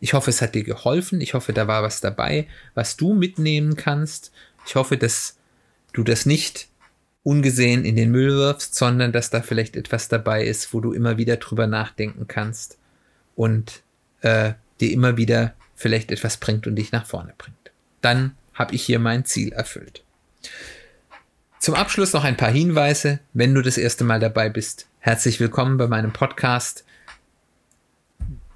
Ich 0.00 0.12
hoffe, 0.14 0.30
es 0.30 0.42
hat 0.42 0.54
dir 0.54 0.64
geholfen. 0.64 1.20
Ich 1.20 1.34
hoffe, 1.34 1.52
da 1.52 1.66
war 1.66 1.82
was 1.82 2.00
dabei, 2.00 2.46
was 2.74 2.96
du 2.96 3.14
mitnehmen 3.14 3.76
kannst. 3.76 4.32
Ich 4.66 4.74
hoffe, 4.74 4.96
dass 4.96 5.38
du 5.92 6.04
das 6.04 6.26
nicht 6.26 6.68
ungesehen 7.22 7.84
in 7.84 7.96
den 7.96 8.10
Müll 8.10 8.30
wirfst, 8.30 8.74
sondern 8.74 9.12
dass 9.12 9.30
da 9.30 9.42
vielleicht 9.42 9.76
etwas 9.76 10.08
dabei 10.08 10.44
ist, 10.44 10.72
wo 10.72 10.80
du 10.80 10.92
immer 10.92 11.18
wieder 11.18 11.36
drüber 11.36 11.66
nachdenken 11.66 12.26
kannst 12.28 12.78
und 13.34 13.82
äh, 14.20 14.52
dir 14.80 14.92
immer 14.92 15.16
wieder 15.16 15.54
vielleicht 15.74 16.10
etwas 16.10 16.36
bringt 16.36 16.66
und 16.66 16.76
dich 16.76 16.92
nach 16.92 17.06
vorne 17.06 17.34
bringt. 17.36 17.56
Dann 18.00 18.36
habe 18.54 18.74
ich 18.74 18.82
hier 18.82 18.98
mein 18.98 19.24
Ziel 19.24 19.52
erfüllt. 19.52 20.04
Zum 21.58 21.74
Abschluss 21.74 22.12
noch 22.12 22.24
ein 22.24 22.36
paar 22.36 22.50
Hinweise, 22.50 23.20
wenn 23.32 23.54
du 23.54 23.62
das 23.62 23.78
erste 23.78 24.04
Mal 24.04 24.20
dabei 24.20 24.48
bist. 24.48 24.86
Herzlich 25.00 25.40
willkommen 25.40 25.76
bei 25.76 25.86
meinem 25.86 26.12
Podcast. 26.12 26.84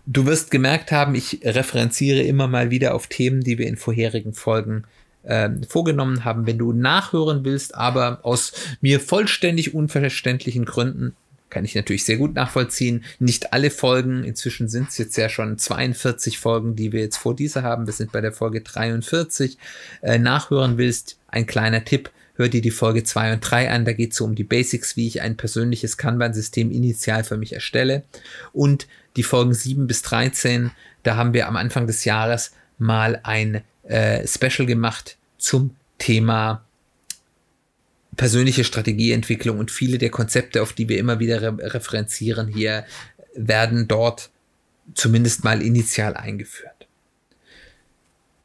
Du 0.07 0.27
wirst 0.27 0.51
gemerkt 0.51 0.91
haben, 0.91 1.15
ich 1.15 1.41
referenziere 1.45 2.23
immer 2.23 2.49
mal 2.49 2.71
wieder 2.71 2.95
auf 2.95 3.07
Themen, 3.07 3.43
die 3.43 3.59
wir 3.59 3.69
in 3.69 3.77
vorherigen 3.77 4.33
Folgen 4.33 4.85
äh, 5.23 5.51
vorgenommen 5.69 6.25
haben. 6.25 6.47
Wenn 6.47 6.59
du 6.59 6.73
nachhören 6.73 7.45
willst, 7.45 7.75
aber 7.75 8.21
aus 8.23 8.53
mir 8.81 8.99
vollständig 8.99 9.75
unverständlichen 9.75 10.65
Gründen, 10.65 11.15
kann 11.51 11.65
ich 11.65 11.75
natürlich 11.75 12.05
sehr 12.05 12.17
gut 12.17 12.35
nachvollziehen. 12.35 13.05
Nicht 13.19 13.53
alle 13.53 13.71
Folgen, 13.71 14.25
inzwischen 14.25 14.69
sind 14.69 14.89
es 14.89 14.99
jetzt 14.99 15.17
ja 15.17 15.29
schon 15.29 15.59
42 15.59 16.39
Folgen, 16.39 16.75
die 16.77 16.93
wir 16.93 17.01
jetzt 17.01 17.19
vor 17.19 17.37
dieser 17.37 17.63
haben. 17.63 17.87
Wir 17.87 17.93
sind 17.93 18.11
bei 18.11 18.23
der 18.23 18.33
Folge 18.33 18.63
43. 18.63 19.59
Äh, 20.01 20.19
nachhören 20.19 20.79
willst, 20.79 21.19
ein 21.29 21.47
kleiner 21.47 21.85
Tipp 21.85 22.11
hör 22.35 22.49
dir 22.49 22.63
die 22.63 22.71
Folge 22.71 23.05
2 23.05 23.35
und 23.35 23.41
3 23.41 23.71
an. 23.71 23.85
Da 23.85 23.93
geht 23.93 24.13
es 24.13 24.17
so 24.17 24.25
um 24.25 24.35
die 24.35 24.45
Basics, 24.45 24.97
wie 24.97 25.07
ich 25.07 25.21
ein 25.23 25.37
persönliches 25.37 25.97
Kanban-System 25.97 26.71
initial 26.71 27.25
für 27.25 27.37
mich 27.37 27.53
erstelle. 27.53 28.05
Und 28.53 28.87
die 29.17 29.23
Folgen 29.23 29.55
7 29.55 29.87
bis 29.87 30.03
13, 30.03 30.71
da 31.03 31.17
haben 31.17 31.35
wir 31.35 31.49
am 31.49 31.57
Anfang 31.57 31.87
des 31.87 32.05
Jahres 32.05 32.53
mal 32.79 33.21
ein 33.23 33.63
äh, 33.85 34.27
Special 34.27 34.67
gemacht 34.67 35.17
zum 35.39 35.75
Thema 35.99 36.65
persönliche 38.17 38.65
Strategieentwicklung 38.65 39.59
und 39.59 39.71
viele 39.71 39.99
der 39.99 40.11
Konzepte, 40.11 40.63
auf 40.63 40.73
die 40.73 40.89
wir 40.89 40.99
immer 40.99 41.19
wieder 41.19 41.41
re 41.41 41.57
referenzieren 41.73 42.49
hier, 42.49 42.85
werden 43.35 43.89
dort 43.89 44.31
zumindest 44.95 45.45
mal 45.45 45.63
initial 45.63 46.15
eingeführt. 46.15 46.87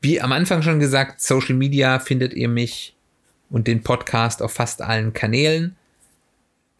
Wie 0.01 0.21
am 0.21 0.31
Anfang 0.31 0.61
schon 0.61 0.79
gesagt, 0.79 1.21
Social 1.21 1.55
Media 1.55 1.99
findet 1.99 2.33
ihr 2.33 2.47
mich 2.47 2.95
und 3.49 3.67
den 3.67 3.83
Podcast 3.83 4.41
auf 4.41 4.53
fast 4.53 4.81
allen 4.81 5.13
Kanälen. 5.13 5.75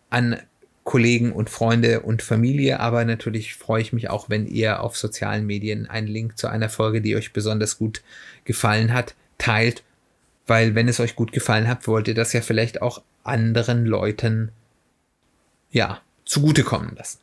an 0.10 0.38
Kollegen 0.86 1.32
und 1.32 1.50
Freunde 1.50 2.02
und 2.02 2.21
Familie, 2.21 2.80
aber 2.80 3.04
natürlich 3.06 3.56
freue 3.56 3.82
ich 3.82 3.91
mich 3.91 4.12
auch, 4.12 4.30
wenn 4.30 4.45
ihr 4.45 4.82
auf 4.82 4.95
sozialen 4.95 5.45
Medien 5.45 5.89
einen 5.89 6.08
Link 6.08 6.38
zu 6.38 6.48
einer 6.48 6.69
Folge, 6.69 7.02
die 7.02 7.15
euch 7.15 7.34
besonders 7.34 7.80
gut 7.80 8.04
gefallen 8.45 8.93
hat, 8.93 9.15
teilt, 9.39 9.84
weil 10.45 10.76
wenn 10.76 10.88
es 10.88 11.00
euch 11.00 11.15
gut 11.15 11.32
gefallen 11.32 11.67
hat, 11.67 11.88
wollt 11.88 12.08
ihr 12.08 12.13
das 12.13 12.34
ja 12.34 12.41
vielleicht 12.41 12.84
auch 12.84 13.02
anderen 13.24 13.88
Leuten 13.88 14.52
ja 15.71 16.02
zugutekommen 16.24 16.95
lassen. 16.95 17.17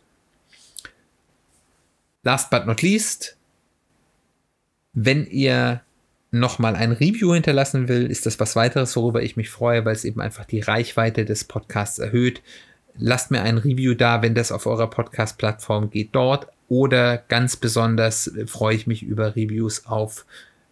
Last 2.25 2.51
but 2.51 2.67
not 2.67 2.83
least, 2.83 3.37
wenn 4.93 5.25
ihr 5.27 5.83
nochmal 6.33 6.75
ein 6.75 6.91
Review 6.91 7.33
hinterlassen 7.35 7.87
will, 7.87 8.11
ist 8.11 8.27
das 8.27 8.41
was 8.41 8.57
weiteres, 8.57 8.97
worüber 8.97 9.23
ich 9.23 9.37
mich 9.37 9.51
freue, 9.51 9.85
weil 9.85 9.95
es 9.95 10.05
eben 10.05 10.21
einfach 10.21 10.47
die 10.47 10.61
Reichweite 10.61 11.25
des 11.25 11.45
Podcasts 11.45 12.01
erhöht. 12.01 12.43
Lasst 12.99 13.31
mir 13.31 13.43
ein 13.43 13.59
Review 13.59 13.95
da, 13.95 14.23
wenn 14.23 14.35
das 14.35 14.53
auf 14.53 14.67
eurer 14.67 14.89
Podcast-Plattform 14.89 15.91
geht, 15.91 16.11
dort. 16.13 16.47
Oder 16.69 17.19
ganz 17.19 17.57
besonders 17.57 18.31
freue 18.47 18.75
ich 18.75 18.87
mich 18.87 19.03
über 19.03 19.37
Reviews 19.37 19.87
auf 19.87 20.25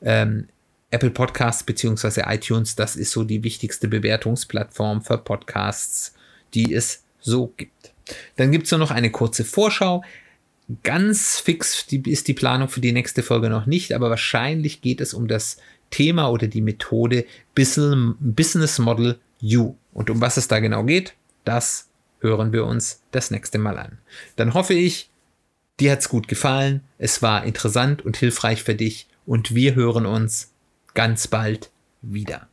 ähm, 0.02 0.48
Apple 0.90 1.10
Podcasts 1.10 1.62
beziehungsweise 1.62 2.24
iTunes. 2.26 2.74
Das 2.74 2.96
ist 2.96 3.12
so 3.12 3.24
die 3.24 3.44
wichtigste 3.44 3.88
Bewertungsplattform 3.88 5.02
für 5.02 5.18
Podcasts, 5.18 6.14
die 6.54 6.74
es 6.74 7.04
so 7.20 7.52
gibt. 7.56 7.92
Dann 8.36 8.50
gibt 8.50 8.64
es 8.64 8.70
nur 8.70 8.80
noch 8.80 8.90
eine 8.90 9.10
kurze 9.10 9.44
Vorschau. 9.44 10.02
Ganz 10.82 11.38
fix 11.38 11.86
ist 11.90 12.28
die 12.28 12.34
Planung 12.34 12.68
für 12.68 12.80
die 12.80 12.92
nächste 12.92 13.22
Folge 13.22 13.50
noch 13.50 13.66
nicht, 13.66 13.92
aber 13.92 14.10
wahrscheinlich 14.10 14.80
geht 14.80 15.00
es 15.00 15.14
um 15.14 15.28
das 15.28 15.58
Thema 15.90 16.30
oder 16.30 16.46
die 16.46 16.60
Methode 16.60 17.24
Business 17.54 18.78
Model 18.78 19.18
U. 19.42 19.74
Und 19.92 20.10
um 20.10 20.20
was 20.20 20.36
es 20.36 20.48
da 20.48 20.60
genau 20.60 20.84
geht, 20.84 21.14
das 21.44 21.89
hören 22.20 22.52
wir 22.52 22.66
uns 22.66 23.02
das 23.10 23.30
nächste 23.30 23.58
Mal 23.58 23.78
an. 23.78 23.98
Dann 24.36 24.54
hoffe 24.54 24.74
ich, 24.74 25.10
dir 25.78 25.92
hat 25.92 26.00
es 26.00 26.08
gut 26.08 26.28
gefallen, 26.28 26.82
es 26.98 27.22
war 27.22 27.44
interessant 27.44 28.04
und 28.04 28.16
hilfreich 28.16 28.62
für 28.62 28.74
dich 28.74 29.08
und 29.26 29.54
wir 29.54 29.74
hören 29.74 30.06
uns 30.06 30.52
ganz 30.94 31.28
bald 31.28 31.70
wieder. 32.02 32.49